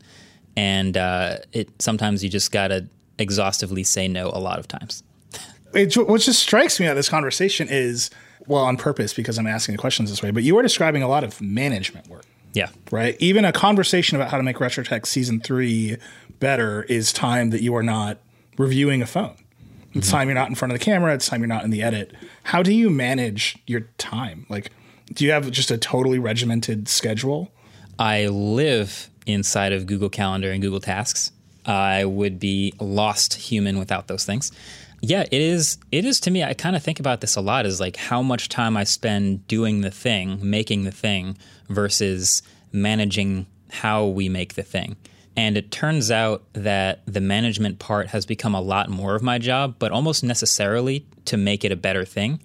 [0.57, 2.87] and uh, it sometimes you just gotta
[3.19, 5.03] exhaustively say no a lot of times.
[5.75, 8.11] It, what just strikes me out of this conversation is
[8.47, 11.09] well on purpose because I'm asking the questions this way, but you are describing a
[11.09, 12.27] lot of management work.
[12.53, 12.69] Yeah.
[12.91, 13.17] Right.
[13.19, 15.97] Even a conversation about how to make RetroTech season three
[16.39, 18.19] better is time that you are not
[18.59, 19.35] reviewing a phone.
[19.95, 20.17] It's mm-hmm.
[20.17, 21.15] time you're not in front of the camera.
[21.15, 22.15] It's time you're not in the edit.
[22.45, 24.47] How do you manage your time?
[24.49, 24.71] Like,
[25.13, 27.51] do you have just a totally regimented schedule?
[27.99, 31.33] I live inside of Google Calendar and Google Tasks.
[31.65, 34.51] I would be lost human without those things.
[35.01, 35.79] Yeah, it is.
[35.91, 36.45] It is to me.
[36.45, 37.67] I kind of think about this a lot.
[37.67, 41.37] Is like how much time I spend doing the thing, making the thing,
[41.73, 44.97] versus managing how we make the thing.
[45.37, 49.39] And it turns out that the management part has become a lot more of my
[49.39, 52.41] job, but almost necessarily to make it a better thing.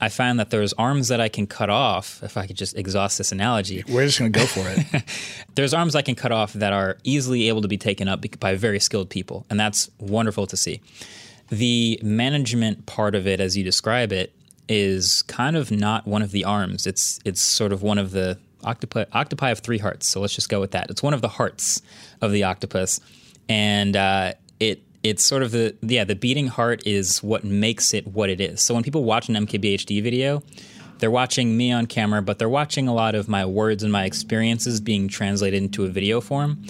[0.00, 3.18] I found that there's arms that I can cut off, if I could just exhaust
[3.18, 3.84] this analogy.
[3.88, 5.04] We're just going to go for it.
[5.54, 8.56] there's arms I can cut off that are easily able to be taken up by
[8.56, 10.80] very skilled people, and that's wonderful to see.
[11.50, 14.34] The management part of it, as you describe it,
[14.68, 16.84] is kind of not one of the arms.
[16.86, 19.04] It's it's sort of one of the octopi.
[19.12, 20.90] Octopi have three hearts, so let's just go with that.
[20.90, 21.82] It's one of the hearts
[22.20, 23.00] of the octopus,
[23.48, 28.06] and uh, it it's sort of the yeah the beating heart is what makes it
[28.06, 28.60] what it is.
[28.60, 30.42] So when people watch an MKBHD video,
[30.98, 34.04] they're watching me on camera, but they're watching a lot of my words and my
[34.04, 36.62] experiences being translated into a video form,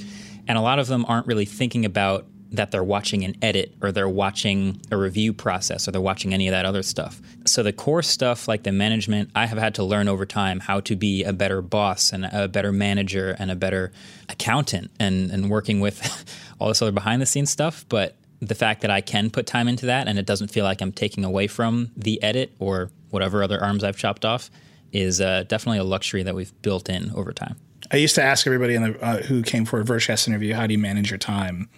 [0.48, 3.92] and a lot of them aren't really thinking about that they're watching an edit or
[3.92, 7.20] they're watching a review process or they're watching any of that other stuff.
[7.46, 10.80] So the core stuff like the management, I have had to learn over time how
[10.80, 13.90] to be a better boss and a better manager and a better
[14.28, 16.24] accountant and, and working with
[16.60, 17.86] all this other behind the scenes stuff.
[17.88, 20.82] But the fact that I can put time into that and it doesn't feel like
[20.82, 24.50] I'm taking away from the edit or whatever other arms I've chopped off
[24.92, 27.56] is uh, definitely a luxury that we've built in over time.
[27.90, 30.72] I used to ask everybody the, uh, who came for a Vergecast interview, how do
[30.72, 31.68] you manage your time?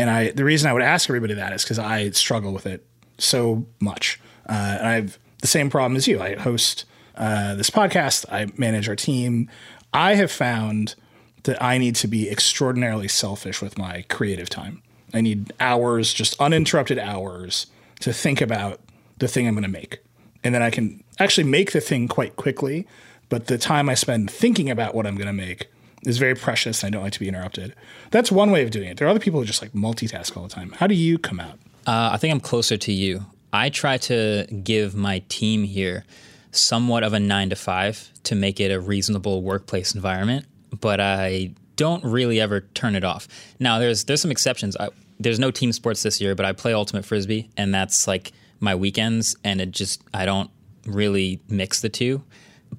[0.00, 2.86] And I, the reason I would ask everybody that is because I struggle with it
[3.18, 4.18] so much.
[4.48, 6.22] Uh, and I have the same problem as you.
[6.22, 6.86] I host
[7.16, 9.50] uh, this podcast, I manage our team.
[9.92, 10.94] I have found
[11.42, 14.82] that I need to be extraordinarily selfish with my creative time.
[15.12, 17.66] I need hours, just uninterrupted hours
[18.00, 18.80] to think about
[19.18, 19.98] the thing I'm going to make.
[20.42, 22.86] And then I can actually make the thing quite quickly.
[23.28, 25.70] But the time I spend thinking about what I'm going to make
[26.06, 26.82] is very precious.
[26.82, 27.74] And I don't like to be interrupted.
[28.10, 28.96] That's one way of doing it.
[28.96, 30.72] There are other people who just like multitask all the time.
[30.72, 31.58] How do you come out?
[31.86, 33.26] Uh, I think I'm closer to you.
[33.52, 36.04] I try to give my team here
[36.52, 40.46] somewhat of a nine to five to make it a reasonable workplace environment.
[40.80, 43.26] But I don't really ever turn it off.
[43.58, 44.76] Now, there's there's some exceptions.
[44.76, 48.32] I, there's no team sports this year, but I play ultimate frisbee, and that's like
[48.60, 50.50] my weekends, and it just I don't
[50.86, 52.22] really mix the two.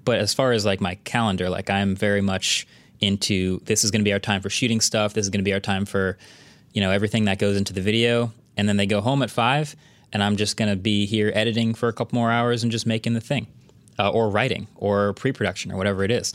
[0.06, 2.68] But as far as like my calendar, like I'm very much
[3.02, 5.14] into this is going to be our time for shooting stuff.
[5.14, 6.18] This is going to be our time for
[6.74, 9.76] you know everything that goes into the video, and then they go home at five,
[10.14, 12.86] and I'm just going to be here editing for a couple more hours and just
[12.86, 13.48] making the thing,
[14.00, 16.34] uh, or writing, or pre-production, or whatever it is.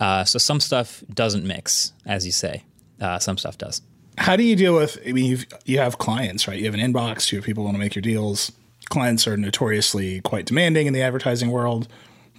[0.00, 2.64] Uh, so some stuff doesn't mix, as you say.
[3.00, 3.82] Uh, some stuff does.
[4.16, 4.98] How do you deal with?
[5.06, 6.58] I mean, you you have clients, right?
[6.58, 7.30] You have an inbox.
[7.30, 8.50] You have people want to make your deals.
[8.88, 11.86] Clients are notoriously quite demanding in the advertising world.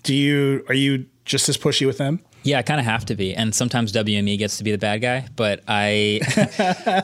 [0.03, 2.21] Do you are you just as pushy with them?
[2.43, 5.02] Yeah, I kind of have to be, and sometimes WME gets to be the bad
[5.02, 5.28] guy.
[5.36, 6.21] But I,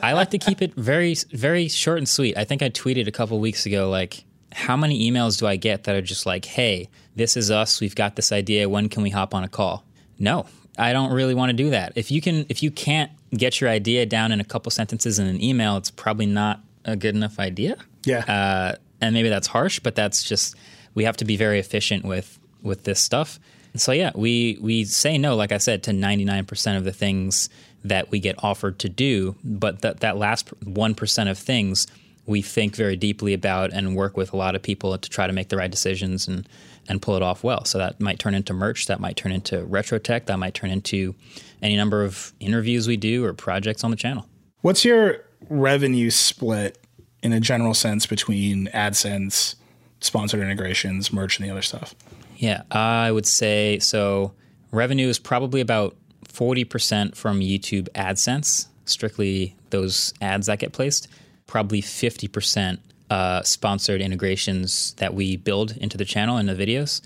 [0.02, 2.36] I like to keep it very, very short and sweet.
[2.36, 5.84] I think I tweeted a couple weeks ago, like, how many emails do I get
[5.84, 7.80] that are just like, "Hey, this is us.
[7.80, 8.68] We've got this idea.
[8.68, 9.84] When can we hop on a call?"
[10.18, 10.46] No,
[10.78, 11.92] I don't really want to do that.
[11.96, 15.26] If you can, if you can't get your idea down in a couple sentences in
[15.26, 17.76] an email, it's probably not a good enough idea.
[18.04, 18.20] Yeah.
[18.20, 20.54] Uh, and maybe that's harsh, but that's just
[20.94, 23.38] we have to be very efficient with with this stuff.
[23.78, 26.92] So yeah, we we say no, like I said, to ninety nine percent of the
[26.92, 27.48] things
[27.84, 31.86] that we get offered to do, but that that last one percent of things
[32.26, 35.32] we think very deeply about and work with a lot of people to try to
[35.32, 36.48] make the right decisions and
[36.88, 37.64] and pull it off well.
[37.64, 40.70] So that might turn into merch, that might turn into retro tech, that might turn
[40.70, 41.14] into
[41.62, 44.26] any number of interviews we do or projects on the channel.
[44.60, 46.78] What's your revenue split
[47.22, 49.56] in a general sense between AdSense,
[50.00, 51.94] sponsored integrations, merch, and the other stuff?
[52.36, 54.32] Yeah, I would say so.
[54.70, 55.96] Revenue is probably about
[56.26, 61.08] 40% from YouTube AdSense, strictly those ads that get placed.
[61.46, 67.00] Probably 50% uh, sponsored integrations that we build into the channel and the videos.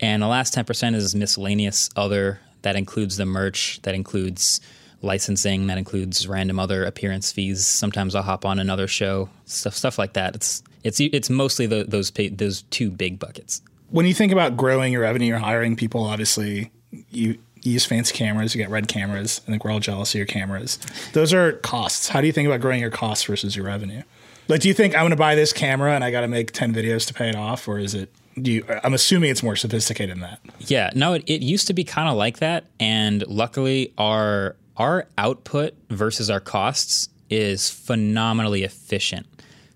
[0.00, 2.40] And the last 10% is miscellaneous other.
[2.62, 4.60] That includes the merch, that includes
[5.00, 7.66] licensing, that includes random other appearance fees.
[7.66, 10.34] Sometimes I'll hop on another show, stuff stuff like that.
[10.34, 13.62] It's it's it's mostly the, those those two big buckets.
[13.92, 16.04] When you think about growing your revenue, you're hiring people.
[16.04, 16.72] Obviously,
[17.10, 19.40] you you use fancy cameras, you get red cameras.
[19.46, 20.78] I think we're all jealous of your cameras.
[21.12, 22.08] Those are costs.
[22.08, 24.02] How do you think about growing your costs versus your revenue?
[24.48, 26.50] Like, do you think I'm going to buy this camera and I got to make
[26.50, 27.68] 10 videos to pay it off?
[27.68, 30.40] Or is it, do you, I'm assuming it's more sophisticated than that.
[30.58, 32.64] Yeah, no, it, it used to be kind of like that.
[32.80, 39.26] And luckily, our, our output versus our costs is phenomenally efficient.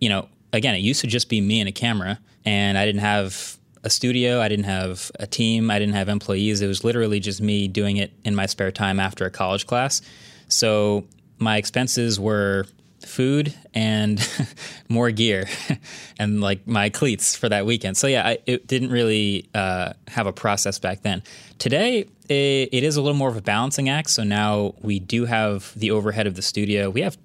[0.01, 3.03] You know, again, it used to just be me and a camera, and I didn't
[3.03, 6.61] have a studio, I didn't have a team, I didn't have employees.
[6.61, 10.03] It was literally just me doing it in my spare time after a college class.
[10.49, 11.05] So
[11.39, 12.67] my expenses were
[13.07, 14.29] food and
[14.89, 15.49] more gear
[16.19, 17.97] and like my cleats for that weekend.
[17.97, 21.23] So yeah, I, it didn't really uh, have a process back then.
[21.61, 24.11] Today, it, it is a little more of a balancing act.
[24.11, 26.91] So now we do have the overhead of the studio.
[26.91, 27.17] We have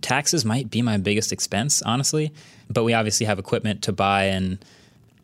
[0.00, 2.32] taxes might be my biggest expense, honestly,
[2.70, 4.64] but we obviously have equipment to buy and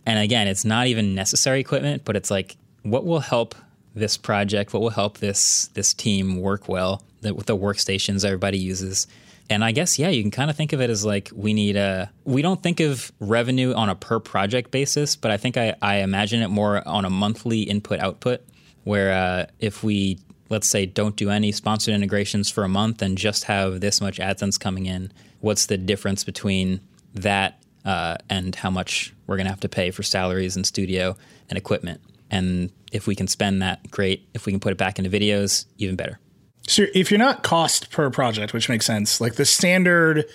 [0.07, 3.55] and again, it's not even necessary equipment, but it's like what will help
[3.95, 8.59] this project, what will help this this team work well the, with the workstations everybody
[8.59, 9.07] uses?
[9.51, 11.77] And I guess, yeah, you can kind of think of it as like we need
[11.77, 15.75] a, we don't think of revenue on a per project basis, but I think I,
[15.83, 18.43] I imagine it more on a monthly input output,
[18.85, 23.19] where uh, if we, let's say, don't do any sponsored integrations for a month and
[23.19, 26.81] just have this much AdSense coming in, what's the difference between
[27.13, 31.17] that uh, and how much we're going to have to pay for salaries and studio
[31.49, 32.01] and equipment?
[32.31, 34.29] And if we can spend that, great.
[34.35, 36.19] If we can put it back into videos, even better.
[36.67, 40.27] So if you're not cost per project, which makes sense, like the standard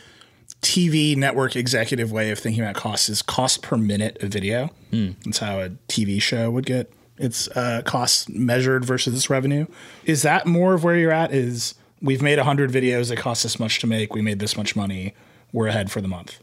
[0.61, 4.69] TV network executive way of thinking about costs is cost per minute of video.
[4.91, 5.15] Mm.
[5.23, 9.67] That's how a TV show would get its uh, costs measured versus its revenue.
[10.05, 11.33] Is that more of where you're at?
[11.33, 14.75] Is we've made 100 videos that cost this much to make, we made this much
[14.75, 15.13] money,
[15.53, 16.39] we're ahead for the month?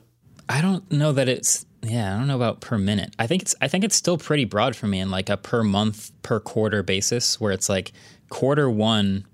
[0.49, 3.15] I don't know that it's yeah, I don't know about per minute.
[3.19, 5.63] I think it's I think it's still pretty broad for me in like a per
[5.63, 7.93] month, per quarter basis where it's like
[8.29, 9.27] quarter 1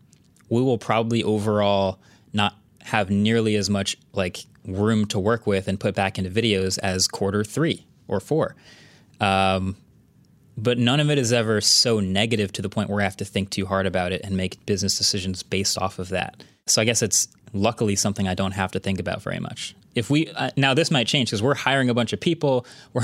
[0.48, 2.00] we will probably overall
[2.32, 6.78] not have nearly as much like room to work with and put back into videos
[6.82, 8.56] as quarter three or four.
[9.20, 9.76] Um,
[10.56, 13.24] but none of it is ever so negative to the point where I have to
[13.24, 16.42] think too hard about it and make business decisions based off of that.
[16.66, 20.08] So I guess it's luckily something I don't have to think about very much if
[20.08, 22.66] we uh, now this might change because we're hiring a bunch of people.
[22.92, 23.02] We're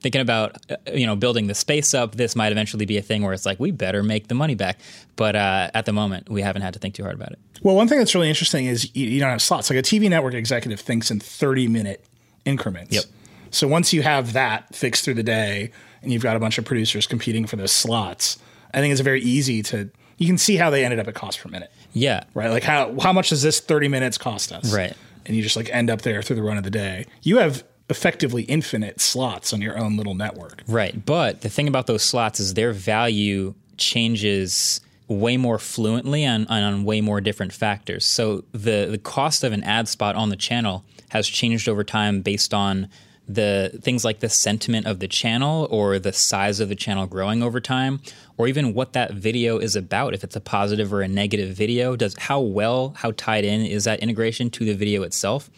[0.00, 2.14] thinking about uh, you know building the space up.
[2.14, 4.78] This might eventually be a thing where it's like we better make the money back.
[5.16, 7.38] But uh, at the moment we haven't had to think too hard about it.
[7.62, 9.68] Well one thing that's really interesting is you, you don't have slots.
[9.70, 12.04] Like a tv network executive thinks in 30 minute
[12.44, 12.94] increments.
[12.94, 13.04] Yep.
[13.50, 15.70] So once you have that fixed through the day
[16.02, 18.38] and you've got a bunch of producers competing for those slots
[18.74, 21.40] i think it's very easy to you can see how they ended up at cost
[21.40, 21.70] per minute.
[21.92, 22.24] Yeah.
[22.32, 22.50] Right?
[22.50, 24.72] Like how how much does this 30 minutes cost us?
[24.74, 27.06] Right and you just like end up there through the run of the day.
[27.22, 30.62] You have effectively infinite slots on your own little network.
[30.66, 31.04] Right.
[31.04, 36.64] But the thing about those slots is their value changes way more fluently and, and,
[36.64, 38.04] on way more different factors.
[38.06, 42.22] So the the cost of an ad spot on the channel has changed over time
[42.22, 42.88] based on
[43.28, 47.42] the things like the sentiment of the channel or the size of the channel growing
[47.42, 48.00] over time
[48.36, 51.96] or even what that video is about if it's a positive or a negative video
[51.96, 55.50] does how well how tied in is that integration to the video itself?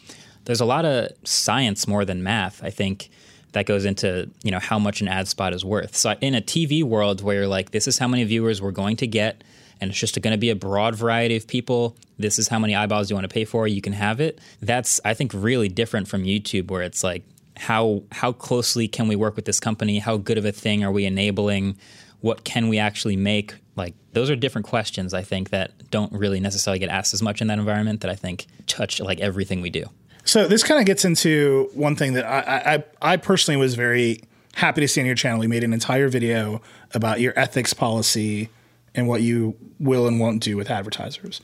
[0.44, 3.10] There's a lot of science more than math i think
[3.52, 5.94] that goes into you know how much an ad spot is worth.
[5.96, 8.96] So in a tv world where you're like this is how many viewers we're going
[8.96, 9.44] to get
[9.80, 12.74] and it's just going to be a broad variety of people this is how many
[12.74, 16.08] eyeballs you want to pay for you can have it that's i think really different
[16.08, 17.22] from youtube where it's like
[17.58, 19.98] how how closely can we work with this company?
[19.98, 21.76] How good of a thing are we enabling?
[22.20, 23.54] What can we actually make?
[23.76, 27.40] Like those are different questions I think that don't really necessarily get asked as much
[27.40, 29.84] in that environment that I think touch like everything we do.
[30.24, 34.22] So this kind of gets into one thing that I, I I personally was very
[34.54, 35.42] happy to see on your channel.
[35.42, 36.62] You made an entire video
[36.94, 38.50] about your ethics policy
[38.94, 41.40] and what you will and won't do with advertisers.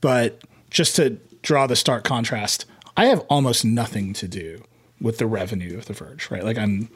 [0.00, 0.40] But
[0.70, 4.64] just to draw the stark contrast, I have almost nothing to do
[5.04, 6.42] with the revenue of The Verge, right?
[6.42, 6.88] Like I'm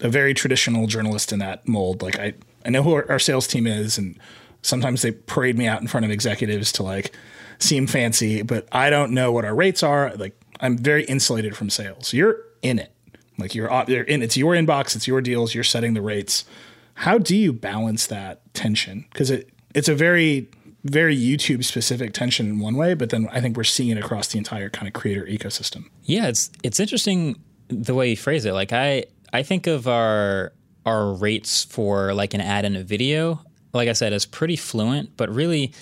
[0.00, 2.00] a very traditional journalist in that mold.
[2.00, 2.32] Like I,
[2.64, 4.18] I know who our, our sales team is, and
[4.62, 7.14] sometimes they parade me out in front of executives to like
[7.58, 10.14] seem fancy, but I don't know what our rates are.
[10.16, 12.14] Like I'm very insulated from sales.
[12.14, 12.92] You're in it.
[13.38, 14.22] Like you're, uh, you're in.
[14.22, 14.96] It's your inbox.
[14.96, 15.54] It's your deals.
[15.54, 16.46] You're setting the rates.
[16.94, 19.04] How do you balance that tension?
[19.12, 20.48] Because it it's a very
[20.84, 24.28] very YouTube specific tension in one way, but then I think we're seeing it across
[24.28, 25.90] the entire kind of creator ecosystem.
[26.04, 27.36] Yeah, it's it's interesting
[27.70, 28.52] the way you phrase it.
[28.52, 30.52] Like I I think of our
[30.86, 33.40] our rates for like an ad in a video,
[33.72, 35.72] like I said, as pretty fluent, but really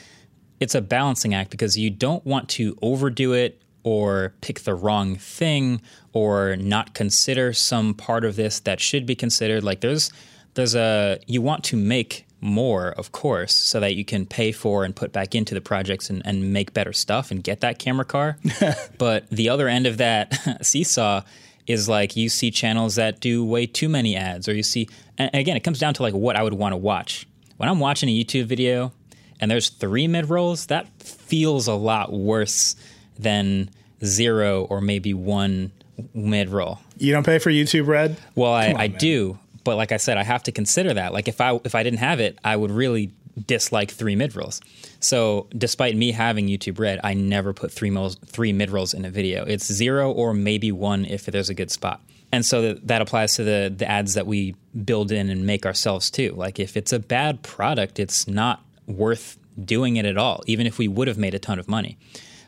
[0.61, 5.17] it's a balancing act because you don't want to overdo it or pick the wrong
[5.17, 5.81] thing
[6.13, 9.63] or not consider some part of this that should be considered.
[9.63, 10.13] Like there's
[10.55, 14.85] there's a you want to make more, of course, so that you can pay for
[14.85, 18.05] and put back into the projects and, and make better stuff and get that camera
[18.05, 18.39] car.
[18.99, 21.23] but the other end of that seesaw
[21.69, 24.89] is like you see channels that do way too many ads, or you see,
[25.19, 27.29] and again, it comes down to like what I would want to watch.
[27.59, 28.93] When I'm watching a YouTube video
[29.39, 32.75] and there's three mid rolls, that feels a lot worse
[33.19, 33.71] than
[34.05, 35.71] zero or maybe one
[36.15, 36.81] mid roll.
[36.97, 38.17] You don't pay for YouTube Red?
[38.35, 41.13] Well, I, on, I do, but like I said, I have to consider that.
[41.13, 43.13] Like if I if I didn't have it, I would really
[43.47, 44.61] dislike three mid rolls.
[45.01, 49.05] So despite me having YouTube Red, I never put three mil- three mid rolls in
[49.05, 49.45] a video.
[49.45, 52.01] It's zero or maybe one if there's a good spot.
[52.31, 55.65] And so that, that applies to the the ads that we build in and make
[55.65, 56.35] ourselves too.
[56.37, 60.79] Like if it's a bad product, it's not worth doing it at all, even if
[60.79, 61.99] we would have made a ton of money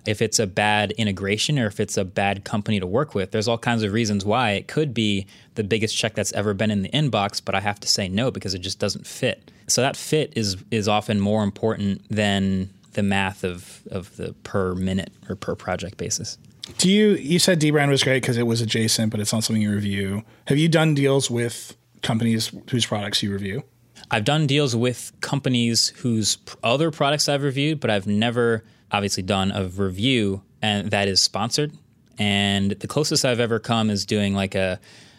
[0.07, 3.31] if it's a bad integration or if it's a bad company to work with.
[3.31, 6.71] There's all kinds of reasons why it could be the biggest check that's ever been
[6.71, 9.51] in the inbox, but I have to say no because it just doesn't fit.
[9.67, 14.75] So that fit is is often more important than the math of of the per
[14.75, 16.39] minute or per project basis.
[16.79, 19.63] Do you you said Dbrand was great because it was adjacent, but it's not something
[19.63, 20.25] you review.
[20.47, 23.63] Have you done deals with companies whose products you review?
[24.11, 29.53] I've done deals with companies whose other products I've reviewed, but I've never obviously done
[29.53, 31.73] a review and that is sponsored.
[32.19, 34.79] And the closest I've ever come is doing like a,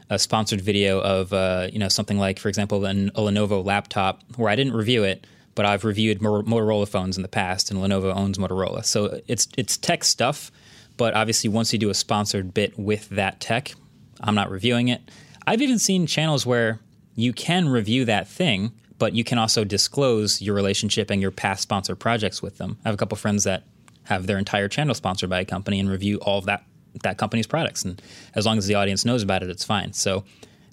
[0.09, 4.21] a sponsored video of uh, you know something like, for example, an, a Lenovo laptop
[4.35, 8.15] where I didn't review it, but I've reviewed Motorola phones in the past, and Lenovo
[8.15, 10.51] owns Motorola, so it's it's tech stuff.
[10.97, 13.73] But obviously, once you do a sponsored bit with that tech,
[14.19, 15.01] I'm not reviewing it.
[15.47, 16.79] I've even seen channels where
[17.15, 21.63] you can review that thing, but you can also disclose your relationship and your past
[21.63, 22.77] sponsored projects with them.
[22.85, 23.63] I have a couple friends that
[24.03, 26.63] have their entire channel sponsored by a company and review all of that
[27.01, 27.83] that company's products.
[27.83, 27.99] And
[28.35, 29.93] as long as the audience knows about it, it's fine.
[29.93, 30.23] So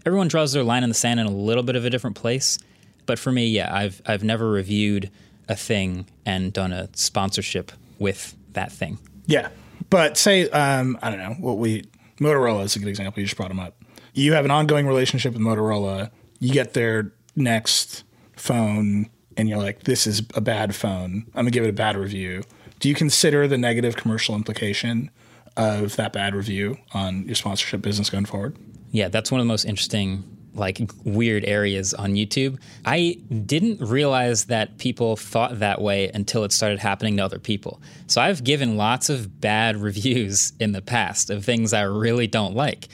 [0.04, 2.58] everyone draws their line in the sand in a little bit of a different place.
[3.06, 5.10] But for me, yeah, I've I've never reviewed
[5.48, 8.98] a thing and done a sponsorship with that thing.
[9.24, 9.48] Yeah,
[9.88, 11.84] but say um, I don't know what we
[12.20, 13.22] Motorola is a good example.
[13.22, 13.82] You just brought them up.
[14.12, 16.10] You have an ongoing relationship with Motorola.
[16.40, 18.04] You get their next
[18.39, 21.24] phone and you're like, this is a bad phone.
[21.28, 22.43] I'm gonna give it a bad review.
[22.80, 25.11] Do you consider the negative commercial implication
[25.57, 28.57] of that bad review on your sponsorship business going forward?
[28.91, 30.24] Yeah, that's one of the most interesting
[30.55, 32.59] like weird areas on YouTube.
[32.84, 37.80] I didn't realize that people thought that way until it started happening to other people.
[38.07, 42.55] So I've given lots of bad reviews in the past of things I really don't
[42.55, 42.89] like.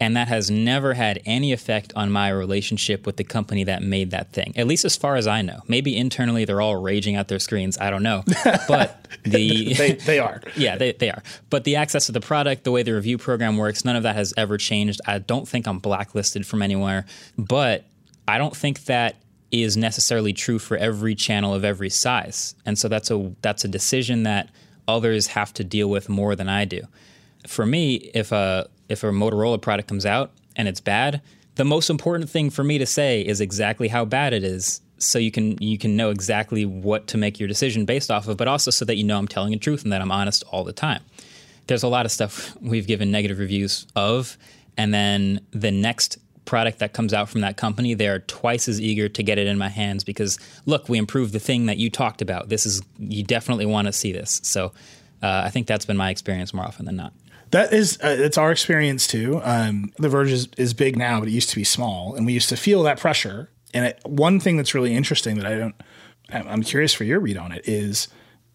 [0.00, 4.12] And that has never had any effect on my relationship with the company that made
[4.12, 5.60] that thing, at least as far as I know.
[5.68, 7.76] Maybe internally they're all raging at their screens.
[7.78, 8.24] I don't know.
[8.68, 9.74] But the.
[9.78, 10.40] they, they are.
[10.56, 11.22] yeah, they, they are.
[11.50, 14.16] But the access to the product, the way the review program works, none of that
[14.16, 15.00] has ever changed.
[15.06, 17.04] I don't think I'm blacklisted from anywhere.
[17.36, 17.84] But
[18.26, 19.16] I don't think that
[19.50, 22.54] is necessarily true for every channel of every size.
[22.64, 24.48] And so that's a that's a decision that
[24.86, 26.82] others have to deal with more than I do.
[27.46, 31.22] For me, if a if a Motorola product comes out and it's bad,
[31.54, 35.18] the most important thing for me to say is exactly how bad it is so
[35.18, 38.48] you can you can know exactly what to make your decision based off of, but
[38.48, 40.72] also so that you know I'm telling the truth and that I'm honest all the
[40.72, 41.02] time.
[41.66, 44.36] There's a lot of stuff we've given negative reviews of,
[44.76, 49.08] and then the next product that comes out from that company, they're twice as eager
[49.08, 52.20] to get it in my hands because look, we improved the thing that you talked
[52.20, 52.48] about.
[52.48, 54.40] This is you definitely want to see this.
[54.42, 54.72] So
[55.22, 57.12] uh, I think that's been my experience more often than not.
[57.50, 59.40] That is, uh, it's our experience too.
[59.42, 62.32] Um, the Verge is, is big now, but it used to be small, and we
[62.32, 63.50] used to feel that pressure.
[63.74, 65.74] And it, one thing that's really interesting that I don't,
[66.32, 68.08] I'm curious for your read on it is,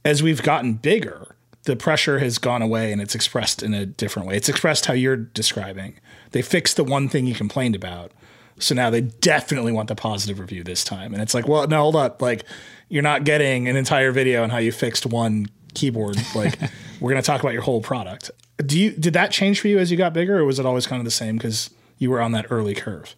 [0.06, 4.28] as we've gotten bigger, the pressure has gone away and it's expressed in a different
[4.28, 4.38] way.
[4.38, 6.00] It's expressed how you're describing.
[6.32, 8.12] They fixed the one thing you complained about.
[8.60, 11.14] So now they definitely want the positive review this time.
[11.14, 12.22] And it's like, well, no, hold up.
[12.22, 12.46] Like,
[12.88, 16.18] you're not getting an entire video on how you fixed one keyboard.
[16.34, 16.58] Like,
[17.02, 18.32] we're going to talk about your whole product.
[18.58, 20.88] Do you did that change for you as you got bigger, or was it always
[20.88, 23.16] kind of the same because you were on that early curve?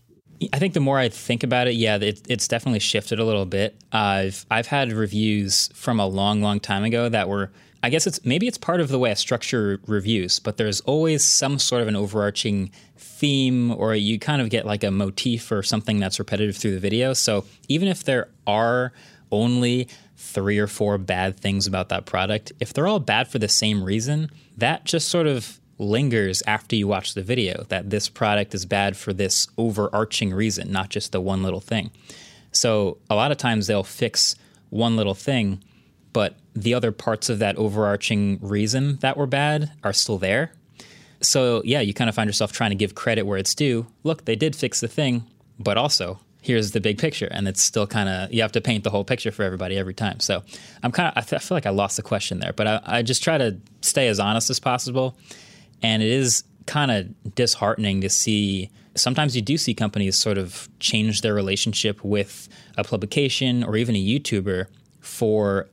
[0.54, 3.46] I think the more I think about it, yeah, it, it's definitely shifted a little
[3.46, 3.76] bit.
[3.92, 7.52] I've I've had reviews from a long, long time ago that were.
[7.84, 11.24] I guess it's maybe it's part of the way I structure reviews, but there's always
[11.24, 15.62] some sort of an overarching theme, or you kind of get like a motif or
[15.62, 17.14] something that's repetitive through the video.
[17.14, 18.94] So even if there are
[19.32, 23.48] only three or four bad things about that product, if they're all bad for the
[23.48, 28.56] same reason, that just sort of lingers after you watch the video that this product
[28.56, 31.92] is bad for this overarching reason, not just the one little thing.
[32.52, 34.36] So a lot of times they'll fix
[34.72, 35.64] one little thing,
[36.14, 40.52] but the other parts of that overarching reason that were bad are still there.
[41.22, 43.86] So yeah, you kind of find yourself trying to give credit where it's due.
[44.04, 45.26] Look, they did fix the thing,
[45.60, 47.28] but also here's the big picture.
[47.30, 49.94] And it's still kind of you have to paint the whole picture for everybody every
[49.94, 50.20] time.
[50.22, 50.44] So
[50.82, 53.24] i'm kind of I, feel like i lost the question there but I, I just
[53.24, 55.18] try to stay as honest as possible.
[55.84, 60.68] And it is kind of disheartening to see sometimes you do see companies sort of
[60.80, 64.68] change their relationship with a publication or even a youtuber
[65.02, 65.70] for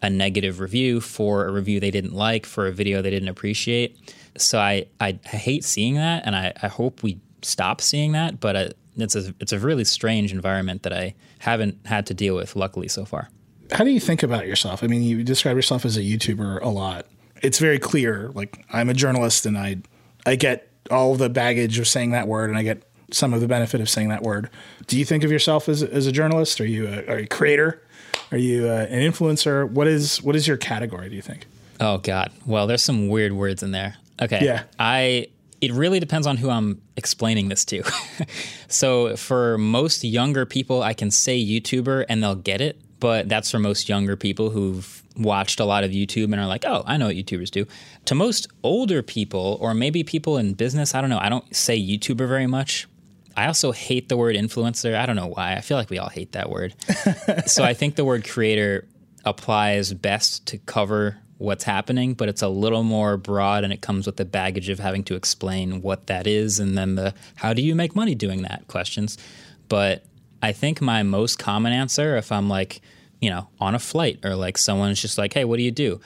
[0.00, 3.98] a negative review for a review they didn't like for a video they didn't appreciate.
[4.38, 8.76] So i, I hate seeing that and I, I hope we stop seeing that but
[8.96, 12.88] it's a it's a really strange environment that I haven't had to deal with luckily
[12.88, 13.30] so far.
[13.72, 14.82] How do you think about yourself?
[14.84, 17.06] I mean, you describe yourself as a YouTuber a lot.
[17.42, 18.30] It's very clear.
[18.34, 19.78] Like I'm a journalist, and I
[20.26, 23.48] I get all the baggage of saying that word, and I get some of the
[23.48, 24.50] benefit of saying that word.
[24.86, 26.60] Do you think of yourself as, as a journalist?
[26.60, 27.82] Are you a, are you a creator?
[28.30, 29.68] Are you uh, an influencer?
[29.68, 31.08] What is what is your category?
[31.08, 31.46] Do you think?
[31.80, 32.30] Oh God.
[32.46, 33.96] Well, there's some weird words in there.
[34.20, 34.44] Okay.
[34.44, 34.64] Yeah.
[34.78, 35.28] I
[35.62, 37.84] it really depends on who I'm explaining this to.
[38.68, 43.52] so for most younger people, I can say YouTuber and they'll get it, but that's
[43.52, 46.96] for most younger people who've watched a lot of YouTube and are like, oh, I
[46.96, 47.66] know what YouTubers do.
[48.06, 51.80] To most older people, or maybe people in business, I don't know, I don't say
[51.80, 52.88] YouTuber very much.
[53.36, 54.96] I also hate the word influencer.
[54.96, 55.54] I don't know why.
[55.54, 56.74] I feel like we all hate that word.
[57.46, 58.88] so I think the word creator
[59.24, 64.06] applies best to cover what's happening, but it's a little more broad and it comes
[64.06, 67.60] with the baggage of having to explain what that is and then the how do
[67.62, 69.18] you make money doing that questions.
[69.68, 70.04] But
[70.40, 72.80] I think my most common answer, if I'm like,
[73.20, 76.00] you know, on a flight or like someone's just like, hey, what do you do?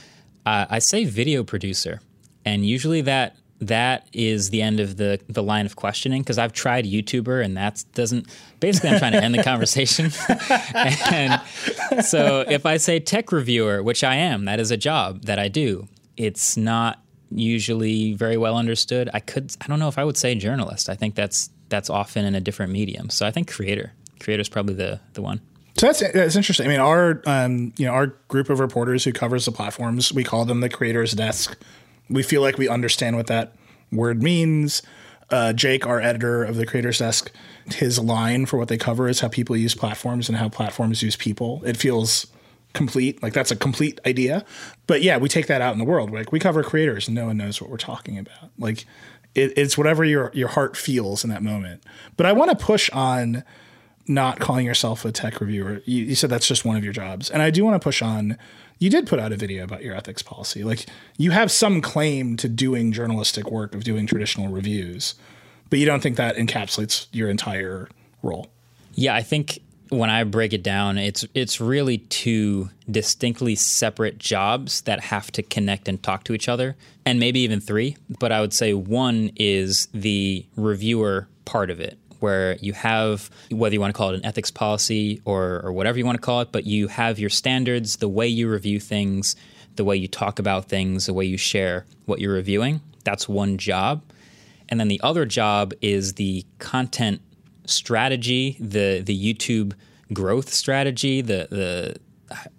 [0.45, 2.01] Uh, I say video producer.
[2.45, 6.53] And usually that that is the end of the the line of questioning because I've
[6.53, 8.27] tried YouTuber and that doesn't
[8.61, 10.11] basically I'm trying to end the conversation.
[11.11, 11.41] and
[12.05, 15.49] so if I say tech reviewer, which I am, that is a job that I
[15.49, 15.89] do.
[16.17, 19.09] It's not usually very well understood.
[19.15, 20.89] I could I don't know if I would say journalist.
[20.89, 23.11] I think that's that's often in a different medium.
[23.11, 23.93] So I think creator.
[24.21, 25.41] Creator is probably the the one.
[25.77, 26.67] So that's that's interesting.
[26.67, 30.25] I mean, our um, you know our group of reporters who covers the platforms, we
[30.25, 31.57] call them the creators desk
[32.09, 33.53] we feel like we understand what that
[33.93, 34.83] word means.
[35.31, 37.33] Uh, Jake, our editor of the Creators Desk,
[37.67, 41.17] his line for what they cover is how people use platforms and how platforms use
[41.17, 41.63] people.
[41.65, 42.27] It feels
[42.75, 44.45] complete, like that's a complete idea.
[44.87, 46.13] But yeah, we take that out in the world.
[46.13, 48.51] Like we cover creators, and no one knows what we're talking about.
[48.57, 48.85] Like
[49.35, 51.83] it, it's whatever your your heart feels in that moment.
[52.17, 53.43] But I want to push on
[54.07, 55.83] not calling yourself a tech reviewer.
[55.85, 58.01] You, you said that's just one of your jobs, and I do want to push
[58.01, 58.39] on
[58.79, 60.64] you did put out a video about your ethics policy.
[60.64, 65.14] Like you have some claim to doing journalistic work of doing traditional reviews,
[65.70, 67.89] but you don't think that encapsulates your entire
[68.22, 68.49] role.
[68.95, 74.83] Yeah, I think when I break it down, it's it's really two distinctly separate jobs
[74.83, 77.97] that have to connect and talk to each other, and maybe even three.
[78.18, 83.75] But I would say one is the reviewer part of it, where you have whether
[83.75, 86.41] you want to call it an ethics policy or, or whatever you want to call
[86.41, 89.37] it, but you have your standards, the way you review things,
[89.77, 92.81] the way you talk about things, the way you share what you're reviewing.
[93.05, 94.03] That's one job.
[94.69, 97.21] And then the other job is the content
[97.67, 99.75] strategy, the the YouTube
[100.12, 101.97] growth strategy, the the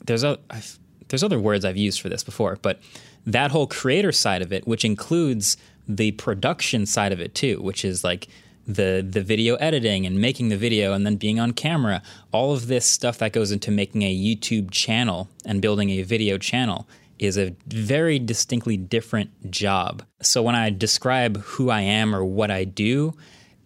[0.06, 0.80] there's a I've,
[1.10, 2.80] there's other words I've used for this before, but
[3.26, 7.86] that whole creator side of it, which includes the production side of it too, which
[7.86, 8.28] is like
[8.68, 12.02] the the video editing and making the video and then being on camera,
[12.32, 16.38] all of this stuff that goes into making a YouTube channel and building a video
[16.38, 16.88] channel
[17.18, 20.04] is a very distinctly different job.
[20.22, 23.16] So when I describe who I am or what I do,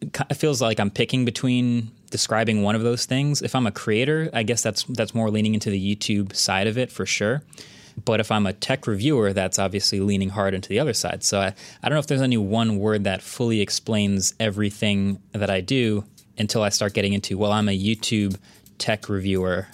[0.01, 3.41] it feels like I'm picking between describing one of those things.
[3.41, 6.77] If I'm a creator, I guess that's that's more leaning into the YouTube side of
[6.77, 7.43] it for sure.
[8.03, 11.23] But if I'm a tech reviewer, that's obviously leaning hard into the other side.
[11.23, 15.49] So I, I don't know if there's any one word that fully explains everything that
[15.49, 16.03] I do
[16.37, 18.37] until I start getting into, well, I'm a YouTube
[18.77, 19.67] tech reviewer.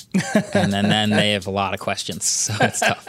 [0.53, 2.25] and then, then they have a lot of questions.
[2.25, 3.07] So it's tough.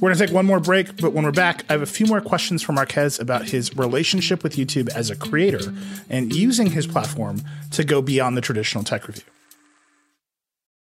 [0.00, 2.04] We're going to take one more break, but when we're back, I have a few
[2.04, 5.72] more questions for Marquez about his relationship with YouTube as a creator
[6.10, 9.24] and using his platform to go beyond the traditional tech review.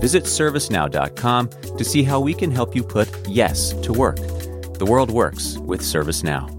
[0.00, 4.16] Visit servicenow.com to see how we can help you put yes to work.
[4.16, 6.54] The world works with ServiceNow.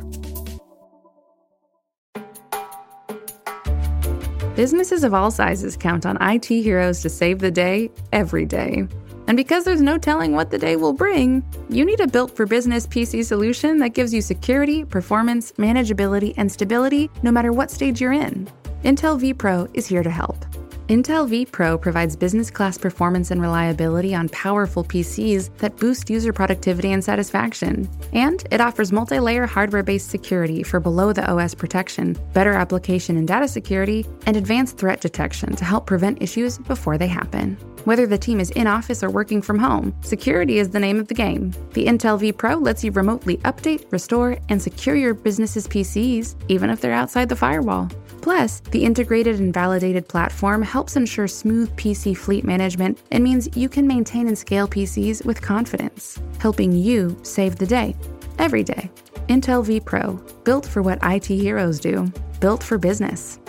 [4.55, 8.85] Businesses of all sizes count on IT heroes to save the day every day.
[9.29, 12.45] And because there's no telling what the day will bring, you need a built for
[12.45, 18.01] business PC solution that gives you security, performance, manageability, and stability no matter what stage
[18.01, 18.49] you're in.
[18.83, 20.45] Intel vPro is here to help.
[20.89, 26.91] Intel vPro provides business class performance and reliability on powerful PCs that boost user productivity
[26.91, 27.87] and satisfaction.
[28.11, 33.17] And it offers multi layer hardware based security for below the OS protection, better application
[33.17, 37.55] and data security, and advanced threat detection to help prevent issues before they happen.
[37.83, 41.07] Whether the team is in office or working from home, security is the name of
[41.07, 41.51] the game.
[41.73, 46.81] The Intel vPro lets you remotely update, restore, and secure your business's PCs, even if
[46.81, 47.91] they're outside the firewall.
[48.21, 53.69] Plus, the integrated and validated platform helps ensure smooth PC fleet management and means you
[53.69, 57.95] can maintain and scale PCs with confidence, helping you save the day
[58.37, 58.89] every day.
[59.27, 63.39] Intel vPro, built for what IT heroes do, built for business.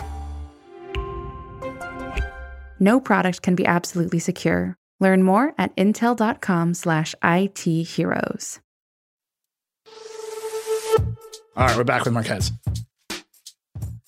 [2.79, 4.77] No product can be absolutely secure.
[4.99, 8.59] Learn more at intel.com/itheroes.
[11.57, 12.51] All right, we're back with Marques.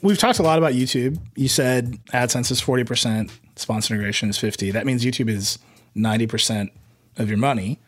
[0.04, 1.18] We've talked a lot about YouTube.
[1.38, 4.72] You said AdSense is 40%, sponsor integration is 50.
[4.72, 5.60] That means YouTube is
[5.96, 6.70] 90%
[7.18, 7.80] of your money.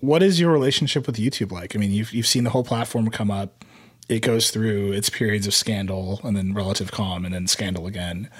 [0.00, 1.76] What is your relationship with YouTube like?
[1.76, 3.66] I mean, you've, you've seen the whole platform come up.
[4.08, 8.30] It goes through its periods of scandal and then relative calm and then scandal again.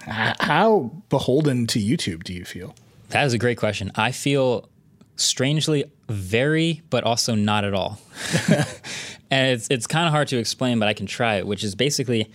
[0.00, 2.74] How beholden to YouTube do you feel?
[3.10, 3.92] That is a great question.
[3.94, 4.68] I feel
[5.14, 8.00] strangely very, but also not at all.
[9.30, 11.46] and it's it's kind of hard to explain, but I can try it.
[11.46, 12.28] Which is basically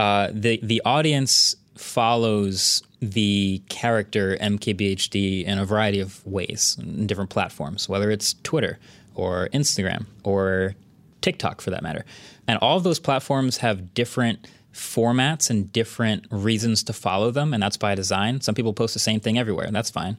[0.00, 7.28] uh, the the audience follows the character MKBHD in a variety of ways in different
[7.28, 8.78] platforms, whether it's Twitter
[9.14, 10.74] or Instagram or
[11.20, 12.06] TikTok for that matter.
[12.48, 17.62] And all of those platforms have different formats and different reasons to follow them, and
[17.62, 18.40] that's by design.
[18.40, 20.16] Some people post the same thing everywhere, and that's fine.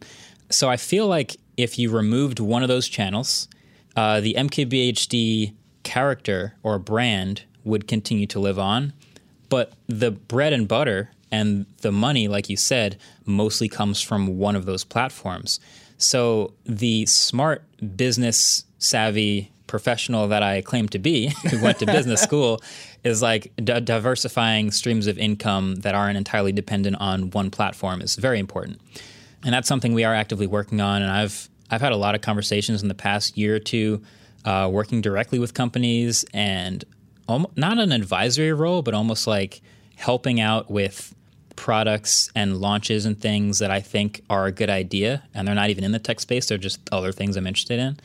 [0.52, 3.48] So I feel like if you removed one of those channels,
[3.96, 8.94] uh, the MKBHD character or brand would continue to live on,
[9.52, 14.56] but the bread and butter and the money, like you said, mostly comes from one
[14.56, 15.60] of those platforms.
[15.98, 17.64] So the smart
[17.98, 22.62] business savvy professional that I claim to be, who went to business school,
[23.04, 28.16] is like d- diversifying streams of income that aren't entirely dependent on one platform is
[28.16, 28.80] very important,
[29.44, 31.02] and that's something we are actively working on.
[31.02, 34.02] And I've I've had a lot of conversations in the past year or two,
[34.46, 36.86] uh, working directly with companies and
[37.56, 39.62] not an advisory role, but almost like
[39.96, 41.14] helping out with
[41.56, 45.70] products and launches and things that I think are a good idea, and they're not
[45.70, 48.00] even in the tech space; they're just other things I'm interested in,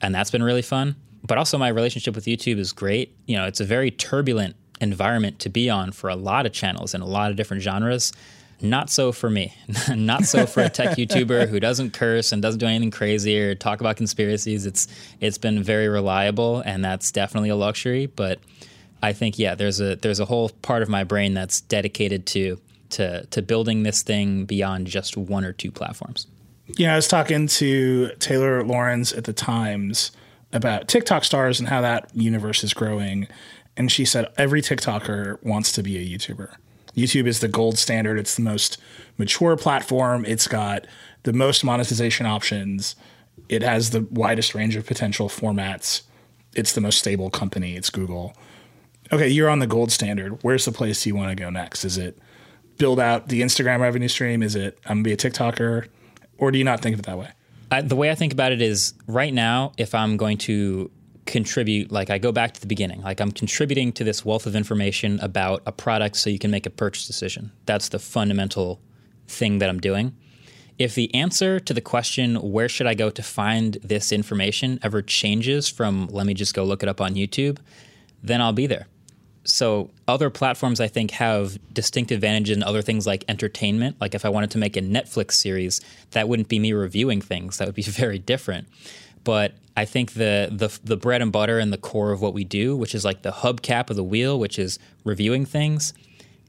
[0.00, 3.14] and that's been really fun but also my relationship with YouTube is great.
[3.26, 6.94] You know, it's a very turbulent environment to be on for a lot of channels
[6.94, 8.12] and a lot of different genres.
[8.62, 9.54] Not so for me.
[9.94, 13.54] Not so for a tech YouTuber who doesn't curse and doesn't do anything crazy or
[13.54, 14.66] talk about conspiracies.
[14.66, 14.86] It's
[15.20, 18.38] it's been very reliable and that's definitely a luxury, but
[19.02, 22.58] I think yeah, there's a there's a whole part of my brain that's dedicated to
[22.90, 26.26] to to building this thing beyond just one or two platforms.
[26.76, 30.12] Yeah, I was talking to Taylor Lorenz at the Times
[30.52, 33.26] about TikTok stars and how that universe is growing.
[33.76, 36.54] And she said every TikToker wants to be a YouTuber.
[36.96, 38.18] YouTube is the gold standard.
[38.18, 38.78] It's the most
[39.16, 40.24] mature platform.
[40.26, 40.86] It's got
[41.22, 42.96] the most monetization options.
[43.48, 46.02] It has the widest range of potential formats.
[46.54, 47.76] It's the most stable company.
[47.76, 48.34] It's Google.
[49.12, 50.38] Okay, you're on the gold standard.
[50.42, 51.84] Where's the place you want to go next?
[51.84, 52.18] Is it
[52.78, 54.42] build out the Instagram revenue stream?
[54.42, 55.88] Is it I'm gonna be a TikToker?
[56.38, 57.30] Or do you not think of it that way?
[57.70, 60.90] I, the way I think about it is right now, if I'm going to
[61.30, 63.02] contribute like I go back to the beginning.
[63.02, 66.66] Like I'm contributing to this wealth of information about a product so you can make
[66.66, 67.52] a purchase decision.
[67.66, 68.80] That's the fundamental
[69.28, 70.16] thing that I'm doing.
[70.78, 75.02] If the answer to the question where should I go to find this information ever
[75.02, 77.58] changes from let me just go look it up on YouTube,
[78.22, 78.86] then I'll be there.
[79.50, 83.96] So other platforms I think have distinct advantage in other things like entertainment.
[84.00, 85.80] Like if I wanted to make a Netflix series,
[86.12, 87.58] that wouldn't be me reviewing things.
[87.58, 88.68] That would be very different.
[89.24, 92.44] But I think the the the bread and butter and the core of what we
[92.44, 95.92] do, which is like the hubcap of the wheel, which is reviewing things,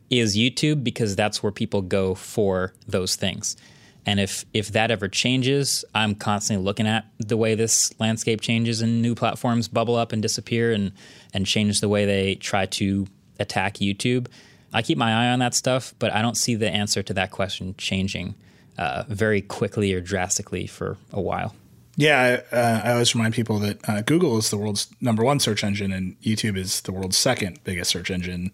[0.09, 3.57] is YouTube because that's where people go for those things.
[4.05, 8.81] And if if that ever changes, I'm constantly looking at the way this landscape changes
[8.81, 10.91] and new platforms bubble up and disappear and
[11.33, 13.07] and change the way they try to
[13.39, 14.27] attack YouTube.
[14.73, 17.31] I keep my eye on that stuff, but I don't see the answer to that
[17.31, 18.35] question changing
[18.77, 21.53] uh, very quickly or drastically for a while.
[21.97, 25.39] Yeah, I, uh, I always remind people that uh, Google is the world's number one
[25.39, 28.51] search engine, and YouTube is the world's second biggest search engine.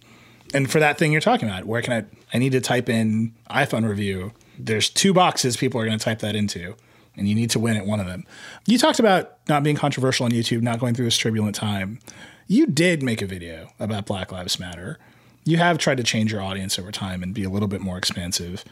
[0.54, 2.06] And for that thing you're talking about, where can I?
[2.36, 4.34] I need to type in iPhone review.
[4.58, 6.76] There's two boxes people are going to type that into,
[7.16, 8.26] and you need to win at one of them.
[8.66, 12.00] You talked about not being controversial on YouTube, not going through this turbulent time.
[12.48, 15.00] You did make a video about Black Lives Matter.
[15.44, 17.98] You have tried to change your audience over time and be a little bit more
[17.98, 18.64] expansive.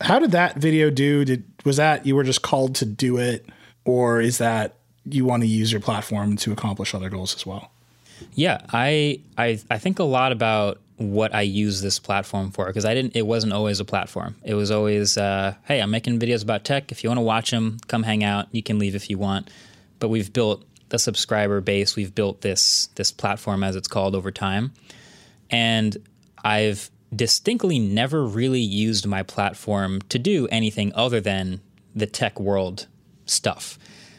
[0.00, 1.24] How did that video do?
[1.24, 3.46] Did was that you were just called to do it?
[3.84, 7.70] or is that you want to use your platform to accomplish other goals as well?
[8.34, 10.80] Yeah, I I I think a lot about
[11.10, 13.16] what I use this platform for because I didn't.
[13.16, 14.36] It wasn't always a platform.
[14.44, 16.92] It was always, uh, hey, I'm making videos about tech.
[16.92, 18.48] If you want to watch them, come hang out.
[18.52, 19.50] You can leave if you want.
[19.98, 21.96] But we've built a subscriber base.
[21.96, 24.72] We've built this this platform as it's called over time,
[25.50, 25.96] and
[26.44, 31.60] I've distinctly never really used my platform to do anything other than
[31.94, 32.86] the tech world
[33.26, 33.78] stuff.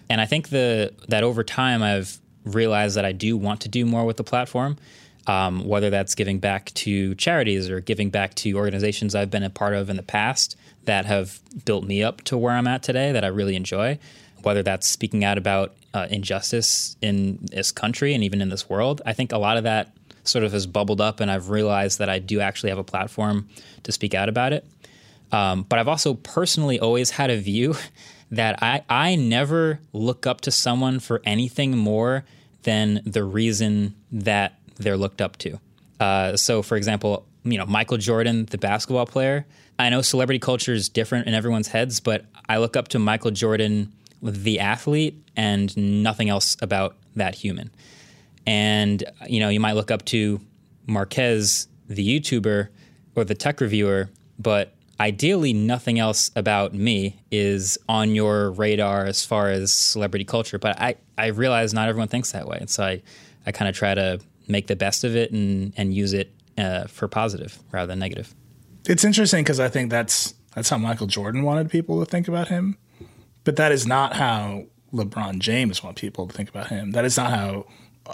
[0.10, 3.86] And I think the that over time I've realized that I do want to do
[3.86, 4.78] more with the platform.
[5.26, 9.50] Um, whether that's giving back to charities or giving back to organizations I've been a
[9.50, 13.14] part of in the past that have built me up to where I'm at today
[13.14, 14.00] that I really enjoy,
[14.42, 19.02] whether that's speaking out about uh, injustice in this country and even in this world.
[19.06, 19.94] I think a lot of that
[20.24, 23.48] sort of has bubbled up, and I've realized that I do actually have a platform
[23.84, 24.66] to speak out about it.
[25.32, 27.76] Um, but I've also personally always had a view
[28.32, 32.24] that I, I never look up to someone for anything more
[32.64, 35.60] than the reason that they're looked up to.
[36.00, 39.46] Uh, so, for example, you know, Michael Jordan, the basketball player,
[39.80, 43.32] I know celebrity culture is different in everyone's heads, but I look up to Michael
[43.32, 47.72] Jordan, the athlete, and nothing else about that human.
[48.46, 50.42] And, you know, you might look up to
[50.88, 52.68] Marquez, the YouTuber
[53.16, 59.26] or the tech reviewer, but ideally nothing else about me is on your radar as
[59.26, 62.84] far as celebrity culture but i, I realize not everyone thinks that way and so
[62.84, 63.02] i,
[63.46, 64.20] I kind of try to
[64.54, 68.34] make the best of it and, and use it uh, for positive rather than negative
[68.88, 72.48] it's interesting because i think that's that's how michael jordan wanted people to think about
[72.48, 72.78] him
[73.44, 77.18] but that is not how lebron james want people to think about him that is
[77.18, 77.66] not how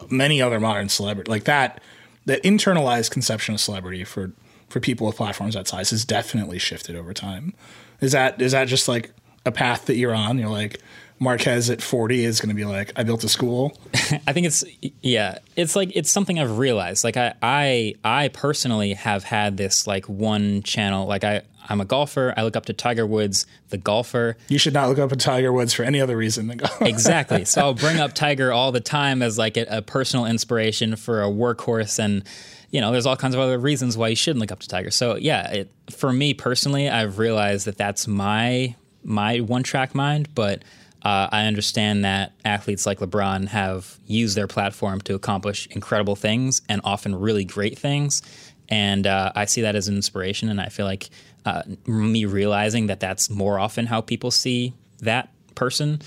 [0.10, 1.82] many other modern celebrities like that
[2.26, 4.32] the internalized conception of celebrity for
[4.70, 7.54] for people with platforms that size has definitely shifted over time.
[8.02, 9.12] Is that is that just like
[9.46, 10.38] a path that you're on?
[10.38, 10.80] You're like
[11.20, 13.78] Marques at 40 is going to be like, I built a school.
[14.28, 14.64] I think it's
[15.02, 17.04] yeah, it's like it's something I've realized.
[17.04, 21.08] Like I I I personally have had this like one channel.
[21.08, 22.34] Like I I'm a golfer.
[22.36, 24.38] I look up to Tiger Woods, the golfer.
[24.48, 26.82] You should not look up to Tiger Woods for any other reason than golf.
[26.82, 27.46] exactly.
[27.46, 31.22] So I'll bring up Tiger all the time as like a, a personal inspiration for
[31.22, 32.24] a workhorse and
[32.72, 34.92] you know, there's all kinds of other reasons why you shouldn't look up to Tiger.
[34.92, 40.34] So yeah, it, for me personally, I've realized that that's my my one track mind,
[40.36, 40.64] but
[41.04, 46.62] uh, I understand that athletes like LeBron have used their platform to accomplish incredible things
[46.68, 48.22] and often really great things,
[48.68, 50.50] and uh, I see that as an inspiration.
[50.50, 51.10] And I feel like
[51.46, 56.02] uh, me realizing that that's more often how people see that person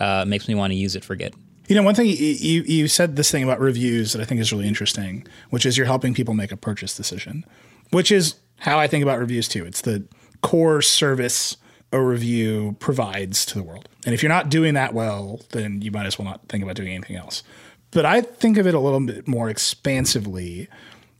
[0.00, 1.34] uh, makes me want to use it for good.
[1.68, 4.52] You know, one thing you, you said this thing about reviews that I think is
[4.52, 7.44] really interesting, which is you're helping people make a purchase decision,
[7.90, 9.64] which is how I think about reviews too.
[9.64, 10.04] It's the
[10.42, 11.56] core service
[11.92, 13.88] a review provides to the world.
[14.04, 16.76] And if you're not doing that well, then you might as well not think about
[16.76, 17.42] doing anything else.
[17.90, 20.68] But I think of it a little bit more expansively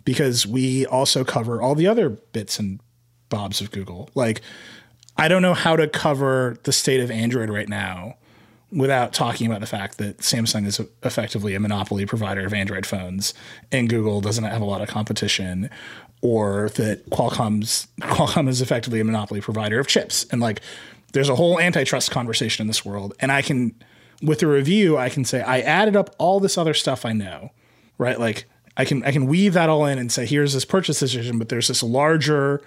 [0.05, 2.81] because we also cover all the other bits and
[3.29, 4.11] bobs of Google.
[4.15, 4.41] Like,
[5.17, 8.17] I don't know how to cover the state of Android right now
[8.71, 13.33] without talking about the fact that Samsung is effectively a monopoly provider of Android phones
[13.71, 15.71] and Google doesn't have a lot of competition
[16.23, 20.61] or that Qualcomm's Qualcomm is effectively a monopoly provider of chips and like
[21.13, 23.75] there's a whole antitrust conversation in this world and I can
[24.23, 27.51] With a review, I can say I added up all this other stuff I know,
[27.99, 28.19] right?
[28.19, 28.47] Like
[28.77, 31.49] I can I can weave that all in and say here's this purchase decision, but
[31.51, 32.63] there's this larger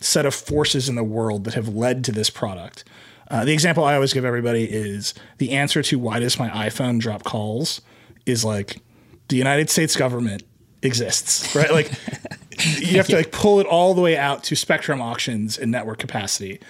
[0.00, 2.84] set of forces in the world that have led to this product.
[3.30, 7.00] Uh, the example I always give everybody is the answer to why does my iPhone
[7.00, 7.80] drop calls
[8.26, 8.80] is like
[9.28, 10.42] the United States government
[10.84, 11.70] exists, right?
[11.70, 11.90] Like
[12.78, 15.98] you have to like pull it all the way out to spectrum auctions and network
[15.98, 16.60] capacity.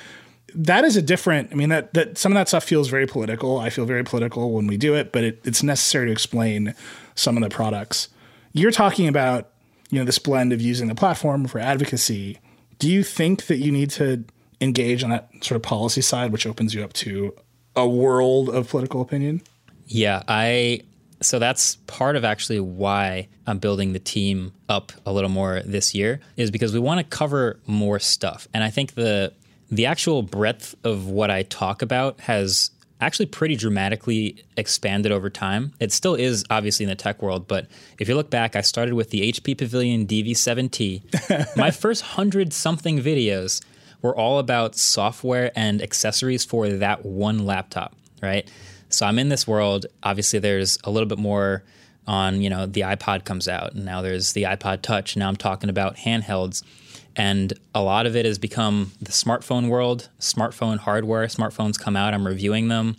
[0.55, 1.51] That is a different.
[1.53, 3.59] I mean that that some of that stuff feels very political.
[3.59, 6.75] I feel very political when we do it, but it, it's necessary to explain
[7.15, 8.09] some of the products.
[8.53, 9.51] You're talking about
[9.91, 12.39] you know this blend of using the platform for advocacy.
[12.79, 14.25] Do you think that you need to
[14.61, 17.35] engage on that sort of policy side, which opens you up to
[17.77, 19.43] a world of political opinion?
[19.87, 20.83] Yeah, I
[21.25, 25.95] so that's part of actually why I'm building the team up a little more this
[25.95, 28.49] year is because we want to cover more stuff.
[28.55, 29.33] And I think the
[29.71, 32.71] the actual breadth of what I talk about has
[33.01, 35.73] actually pretty dramatically expanded over time.
[35.81, 37.67] It still is obviously in the tech world, but
[37.99, 41.57] if you look back, I started with the HP Pavilion DV7T.
[41.57, 43.63] My first 100 something videos
[44.01, 48.49] were all about software and accessories for that one laptop, right?
[48.95, 49.87] So I'm in this world.
[50.03, 51.65] Obviously, there's a little bit more
[52.07, 55.17] on, you know, the iPod comes out, and now there's the iPod Touch.
[55.17, 56.63] Now I'm talking about handhelds.
[57.17, 61.27] And a lot of it has become the smartphone world, smartphone hardware.
[61.27, 62.97] Smartphones come out, I'm reviewing them.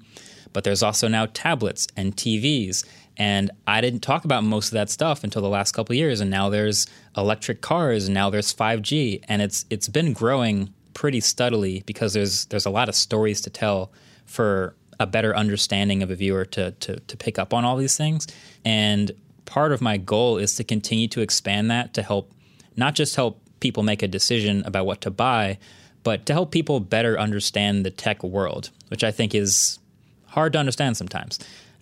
[0.54, 2.86] But there's also now tablets and TVs.
[3.18, 6.22] And I didn't talk about most of that stuff until the last couple years.
[6.22, 9.24] And now there's electric cars, and now there's 5G.
[9.28, 13.50] And it's it's been growing pretty steadily because there's there's a lot of stories to
[13.50, 13.92] tell
[14.26, 17.98] for a better understanding of a viewer to, to, to pick up on all these
[17.98, 18.28] things.
[18.64, 19.12] And
[19.46, 22.32] part of my goal is to continue to expand that to help
[22.76, 25.58] not just help people make a decision about what to buy,
[26.04, 29.80] but to help people better understand the tech world, which I think is
[30.28, 31.40] hard to understand sometimes.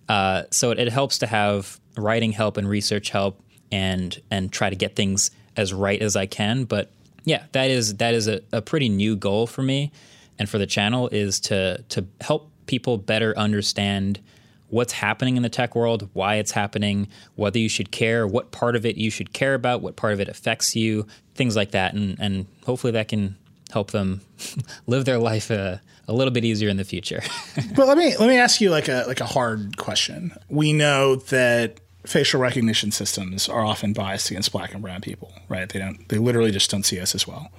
[0.08, 3.40] Uh, so it, it helps to have writing help and research help
[3.72, 6.64] and and try to get things as right as I can.
[6.64, 6.90] But
[7.24, 9.92] yeah, that is that is a, a pretty new goal for me
[10.38, 14.20] and for the channel is to to help people better understand
[14.68, 17.06] what's happening in the tech world, why it's happening,
[17.36, 20.20] whether you should care, what part of it you should care about, what part of
[20.20, 21.94] it affects you, things like that.
[21.94, 23.36] And, and hopefully that can
[23.70, 24.20] help them
[24.86, 27.22] live their life a, a little bit easier in the future.
[27.76, 30.34] but let me let me ask you like a like a hard question.
[30.48, 35.68] We know that facial recognition systems are often biased against black and brown people, right?
[35.68, 37.50] They don't they literally just don't see us as well.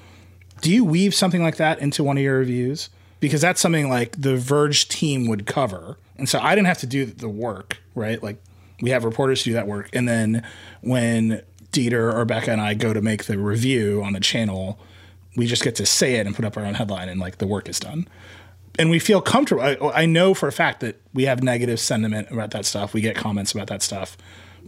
[0.62, 2.90] Do you weave something like that into one of your reviews?
[3.20, 5.98] Because that's something like the Verge team would cover.
[6.18, 8.22] And so I didn't have to do the work, right?
[8.22, 8.42] Like
[8.82, 9.90] we have reporters do that work.
[9.94, 10.46] And then
[10.82, 11.42] when
[11.72, 14.80] Dieter or Becca and I go to make the review on the channel,
[15.36, 17.48] we just get to say it and put up our own headline and like the
[17.48, 18.08] work is done.
[18.78, 19.64] And we feel comfortable.
[19.64, 22.94] I, I know for a fact that we have negative sentiment about that stuff.
[22.94, 24.18] We get comments about that stuff,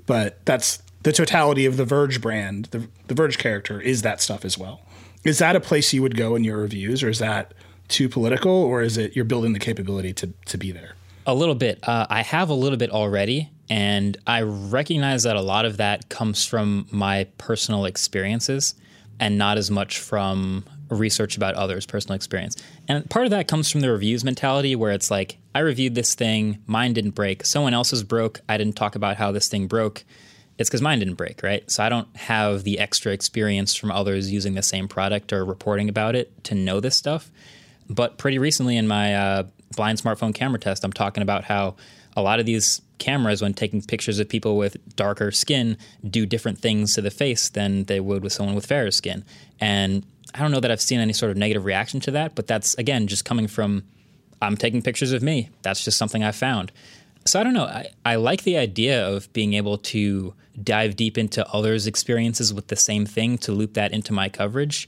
[0.05, 2.65] but that's the totality of the Verge brand.
[2.71, 4.81] The, the Verge character is that stuff as well.
[5.23, 7.53] Is that a place you would go in your reviews, or is that
[7.87, 10.95] too political, or is it you're building the capability to to be there?
[11.25, 11.79] A little bit.
[11.87, 16.09] Uh, I have a little bit already, and I recognize that a lot of that
[16.09, 18.75] comes from my personal experiences,
[19.19, 22.55] and not as much from research about others' personal experience.
[22.87, 26.15] And part of that comes from the reviews mentality, where it's like I reviewed this
[26.15, 28.41] thing, mine didn't break, someone else's broke.
[28.47, 30.05] I didn't talk about how this thing broke.
[30.57, 31.69] It's because mine didn't break, right?
[31.69, 35.87] So I don't have the extra experience from others using the same product or reporting
[35.89, 37.29] about it to know this stuff.
[37.89, 39.43] But pretty recently in my uh,
[39.75, 41.75] blind smartphone camera test, I'm talking about how
[42.15, 45.77] a lot of these cameras, when taking pictures of people with darker skin,
[46.09, 49.23] do different things to the face than they would with someone with fairer skin.
[49.59, 52.47] And I don't know that I've seen any sort of negative reaction to that, but
[52.47, 53.83] that's again just coming from
[54.41, 55.49] I'm taking pictures of me.
[55.61, 56.71] That's just something I found.
[57.25, 57.65] So I don't know.
[57.65, 60.33] I, I like the idea of being able to
[60.63, 64.87] dive deep into others' experiences with the same thing to loop that into my coverage.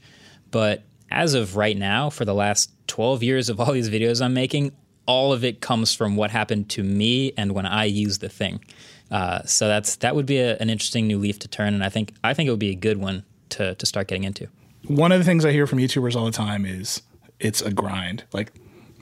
[0.50, 4.34] But as of right now, for the last 12 years of all these videos I'm
[4.34, 4.72] making,
[5.06, 8.64] all of it comes from what happened to me and when I use the thing.
[9.10, 11.88] Uh, so that's that would be a, an interesting new leaf to turn, and I
[11.88, 14.46] think I think it would be a good one to to start getting into.
[14.86, 17.02] One of the things I hear from YouTubers all the time is
[17.40, 18.24] it's a grind.
[18.32, 18.52] Like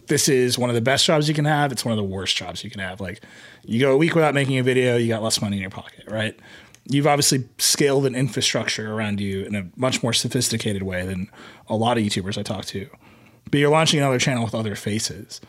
[0.06, 1.72] this is one of the best jobs you can have.
[1.72, 3.00] It's one of the worst jobs you can have.
[3.00, 3.20] Like
[3.64, 6.04] you go a week without making a video, you got less money in your pocket,
[6.08, 6.38] right?
[6.88, 11.30] You've obviously scaled an infrastructure around you in a much more sophisticated way than
[11.68, 12.88] a lot of YouTubers I talk to.
[13.50, 15.40] But you're launching another channel with other faces.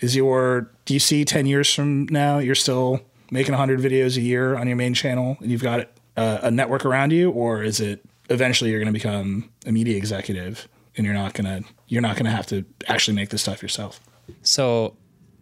[0.00, 4.20] Is your do you see 10 years from now you're still making 100 videos a
[4.20, 7.80] year on your main channel and you've got a, a network around you or is
[7.80, 12.02] it eventually you're going to become a media executive and you're not going to you're
[12.02, 14.00] not going to have to actually make this stuff yourself?
[14.42, 14.96] So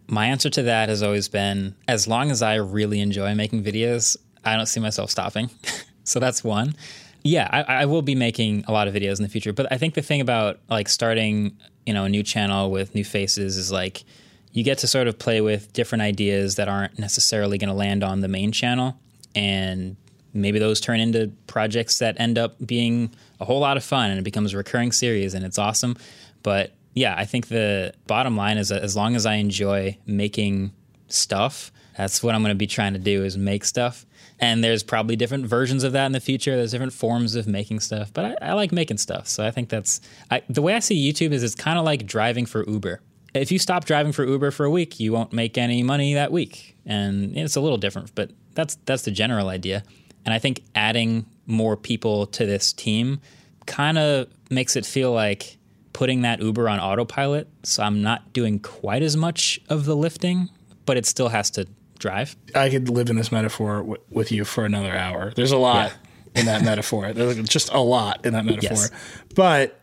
[0.09, 4.15] My answer to that has always been as long as I really enjoy making videos,
[4.47, 5.49] I don't see myself stopping.
[6.03, 6.75] so that's one.
[7.23, 9.51] Yeah, I, I, will be making a lot of videos in the future.
[9.51, 13.03] But I think the thing about like starting, you know, a new channel with new
[13.03, 14.05] faces is like
[14.53, 18.03] you get to sort of play with different ideas that aren't necessarily going to land
[18.03, 18.97] on the main channel.
[19.35, 19.97] And
[20.33, 24.19] maybe those turn into projects that end up being a whole lot of fun and
[24.19, 25.97] it becomes a recurring series and it's awesome.
[26.43, 30.71] But yeah, I think the bottom line is that as long as I enjoy making
[31.07, 34.05] stuff, that's what I'm going to be trying to do is make stuff.
[34.39, 36.55] And there's probably different versions of that in the future.
[36.55, 39.27] There's different forms of making stuff, but I, I like making stuff.
[39.27, 42.05] So I think that's I, the way I see YouTube is it's kind of like
[42.05, 43.01] driving for Uber.
[43.33, 46.31] If you stop driving for Uber for a week, you won't make any money that
[46.31, 48.13] week, and it's a little different.
[48.15, 49.83] But that's that's the general idea.
[50.23, 53.21] And I think adding more people to this team
[53.65, 55.57] kind of makes it feel like
[55.93, 57.47] putting that Uber on autopilot.
[57.63, 60.49] So I'm not doing quite as much of the lifting,
[60.85, 61.67] but it still has to
[61.99, 62.35] drive.
[62.55, 65.31] I could live in this metaphor w- with you for another hour.
[65.35, 65.91] There's a lot
[66.33, 66.41] yeah.
[66.41, 67.13] in that metaphor.
[67.13, 68.69] There's just a lot in that metaphor.
[68.71, 68.91] Yes.
[69.35, 69.79] But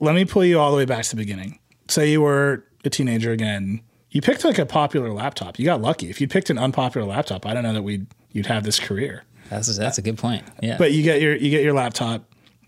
[0.00, 1.58] let me pull you all the way back to the beginning.
[1.88, 3.82] Say you were a teenager again.
[4.10, 5.58] You picked like a popular laptop.
[5.58, 6.08] You got lucky.
[6.08, 9.24] If you picked an unpopular laptop, I don't know that we'd you'd have this career.
[9.50, 10.44] That's a, that's a good point.
[10.62, 10.76] Yeah.
[10.78, 12.24] But you get your you get your laptop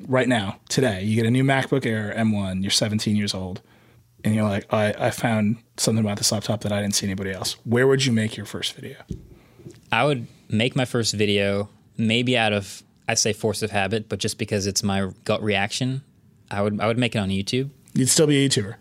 [0.07, 1.03] right now today.
[1.03, 2.63] You get a new MacBook Air M1.
[2.63, 3.63] You're 17 years old
[4.27, 7.31] and you're like, I, I found something about this laptop that I didn't see anybody
[7.31, 7.53] else.
[7.63, 8.97] Where would you make your first video?
[9.93, 14.19] I would make my first video maybe out of I say force of habit, but
[14.19, 16.03] just because it's my gut reaction,
[16.51, 17.71] I would I would make it on YouTube.
[17.95, 18.75] You'd still be a YouTuber.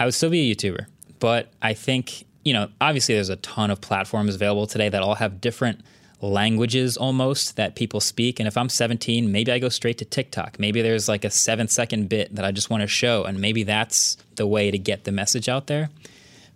[0.00, 0.86] I would still be a YouTuber,
[1.18, 5.16] but I think you know obviously there's a ton of platforms available today that all
[5.16, 5.82] have different
[6.20, 8.40] languages almost that people speak.
[8.40, 10.58] And if I'm 17, maybe I go straight to TikTok.
[10.58, 13.62] Maybe there's like a seven second bit that I just want to show, and maybe
[13.62, 15.90] that's the way to get the message out there.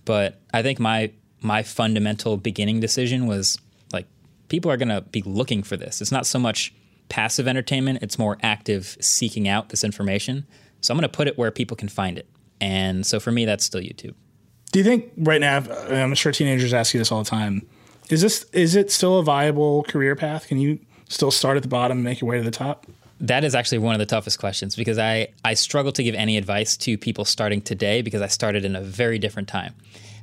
[0.05, 3.59] But I think my my fundamental beginning decision was
[3.93, 4.07] like
[4.49, 6.01] people are going to be looking for this.
[6.01, 6.75] It's not so much
[7.09, 10.47] passive entertainment; it's more active seeking out this information.
[10.81, 12.27] So I'm going to put it where people can find it.
[12.63, 14.15] And so for me, that's still YouTube.
[14.73, 15.59] Do you think right now?
[15.59, 17.67] I'm sure teenagers ask you this all the time
[18.11, 20.49] is this is it still a viable career path?
[20.49, 22.87] Can you still start at the bottom and make your way to the top?
[23.21, 26.39] That is actually one of the toughest questions because I, I struggle to give any
[26.39, 29.75] advice to people starting today because I started in a very different time.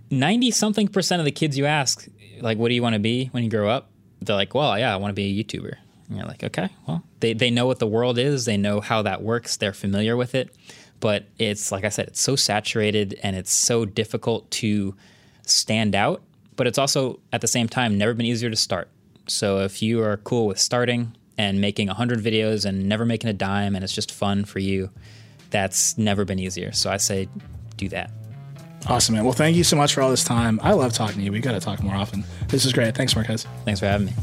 [0.10, 2.08] 90 something percent of the kids you ask,
[2.42, 3.90] like, what do you want to be when you grow up?
[4.22, 5.76] They're like, well, yeah, I want to be a YouTuber.
[6.08, 9.04] And you're like, okay, well, they, they know what the world is, they know how
[9.04, 10.56] that works, they're familiar with it.
[11.00, 14.96] But it's, like I said, it's so saturated and it's so difficult to
[15.44, 16.24] stand out
[16.58, 18.90] but it's also at the same time never been easier to start.
[19.28, 23.34] So if you are cool with starting and making 100 videos and never making a
[23.34, 24.90] dime and it's just fun for you,
[25.50, 26.74] that's never been easier.
[26.74, 27.30] So I say
[27.78, 28.12] do that.
[28.88, 29.24] Awesome, man.
[29.24, 30.60] Well, thank you so much for all this time.
[30.64, 31.32] I love talking to you.
[31.32, 32.24] We got to talk more often.
[32.48, 32.96] This is great.
[32.96, 33.46] Thanks, Marques.
[33.66, 34.14] Thanks for having me.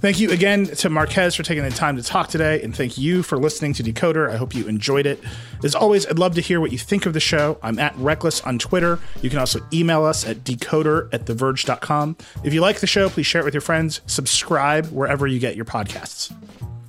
[0.00, 3.22] Thank you again to Marquez for taking the time to talk today, and thank you
[3.22, 4.30] for listening to Decoder.
[4.30, 5.20] I hope you enjoyed it.
[5.62, 7.58] As always, I'd love to hear what you think of the show.
[7.62, 8.98] I'm at Reckless on Twitter.
[9.20, 12.16] You can also email us at decoder at theverge.com.
[12.42, 14.00] If you like the show, please share it with your friends.
[14.06, 16.34] Subscribe wherever you get your podcasts.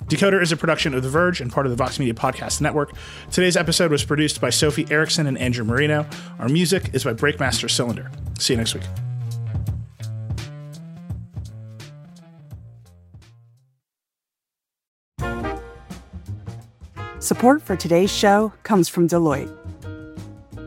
[0.06, 2.92] Decoder is a production of The Verge and part of the Vox Media Podcast Network.
[3.30, 6.06] Today's episode was produced by Sophie Erickson and Andrew Marino.
[6.38, 8.10] Our music is by Breakmaster Cylinder.
[8.38, 8.84] See you next week.
[17.22, 19.48] Support for today's show comes from Deloitte.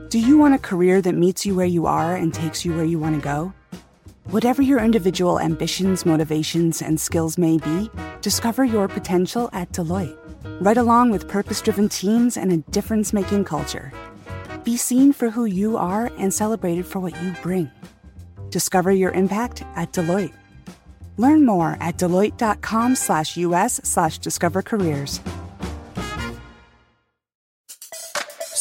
[0.10, 2.86] Do you want a career that meets you where you are and takes you where
[2.86, 3.52] you want to go?
[4.32, 7.90] Whatever your individual ambitions, motivations, and skills may be,
[8.22, 10.16] discover your potential at Deloitte.
[10.62, 13.92] Right along with purpose driven teams and a difference making culture.
[14.64, 17.70] Be seen for who you are and celebrated for what you bring.
[18.50, 20.32] Discover your impact at Deloitte.
[21.18, 23.36] Learn more at deloitte.com slash